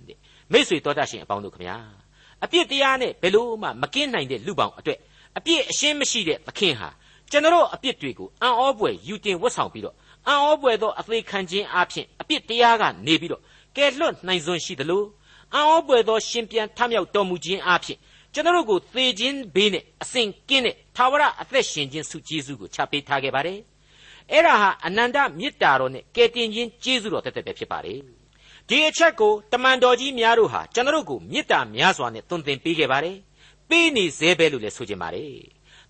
[0.06, 0.18] တဲ့
[0.52, 2.01] မိတ်ဆွေတော်တတ်ရှင်အပေါင်းတို့ခမညာ
[2.44, 4.98] အပြစ်တရားနဲ့ဘယ်လို့မှမကင်းနိုင်တဲ့လူပေါင်းအတွက်
[5.38, 6.88] အပြစ်အရှင်းမရှိတဲ့သခင်ဟာ
[7.30, 9.96] ကျွန်တော်အပြစ်တွေကိုအံ့ဩပွေယူတင်ဝတ်ဆောင်ပြီးတော့
[10.28, 13.42] အံ့ဩပွေသောအသေးခံခြင်းအပြင်အပြစ်တရားကနေပြီးတော့
[13.76, 15.02] ကယ်လွတ်နိုင်စွမ်းရှိသလို
[15.54, 17.98] အံ့ဩပွေသောရှင်ပြန်ထမြောက်တော်မူခြင်းအပြင်
[18.34, 23.58] ကျွန်တော်ကိုသေခြင်းဘေးနဲ့အစဉ်ကင်းတဲ့သာဝရအသက်ရှင်ခြင်းဆုကျေးဇူးကိုချပေးထားခဲ့ပါတယ်
[24.30, 27.98] အဲ့ဒါဟာအနန္တမေတ္တာတော်နဲ့ကယ်တင်ခြင်းကျေးဇူးတော်တသက်ပဲဖြစ်ပါတယ်
[28.72, 33.16] ဒီအချက်ကိုတမန်တော်ကြီးများတို့ဟာကျွန်တော်ကိုမေတ္တာများစွာနဲ့သွန်သင်ပေးခဲ့ပါတယ်
[33.68, 35.32] ပေးနေသေးပဲလို့လည်းဆိုကြပါတယ်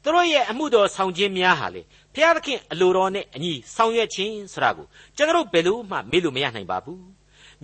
[0.03, 1.83] သူတို့ရဲ့အမှုတော်ဆောင်ခြင်းများဟာလေ
[2.15, 7.05] ဘုရားသခင်အလိုတော်နဲ့အညီဆောင်ရွက်ခြင်းဆိုတာကိုကျွန်တော်ဘယ်လို့မှမေ့လို့မရနိုင်ပါဘူး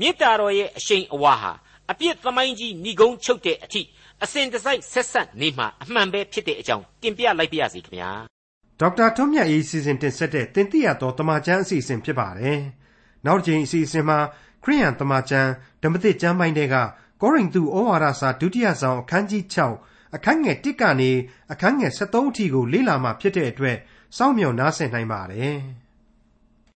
[0.00, 1.52] မေတ္တာတော်ရဲ့အရှိန်အဝါဟာ
[1.90, 3.82] အပြစ်သမိုင်းကြီးဏိကုံးချုပ်တဲ့အထိ
[4.24, 8.10] အစဉ်တစိုက်ဆက်ဆက်နေမှအမှန်ပဲဖြစ်တဲ့အကြောင်းတင်ပြလိုက်ပါရစေခင်ဗျာ
[8.80, 12.60] ဒေါက်တာထွန်းမြတ်ရေးစီစဉ်တင်ဆက်တဲ့တင်ပြရသောတမချန်းအစီအစဉ်ဖြစ်ပါတယ်
[13.26, 14.18] နောက်တစ်ချိန်အစီအစဉ်မှာ
[14.64, 15.50] ခရိယန်တမချန်း
[15.82, 16.76] ဓမ္မသစ်ကျမ်းပိုင်းတွေက
[17.20, 19.42] ကောရိန္သုဩဝါဒစာဒုတိယဆောင်အခန်းကြီး
[19.80, 21.10] 6အခန်းငယ်1ကနေ
[21.52, 23.76] အခန်းငယ်73အထိကိုလေ့လာမှဖြစ်တဲ့အတွက်
[24.16, 25.58] စောင့်မျှော်နားဆင်နိုင်ပါတယ်။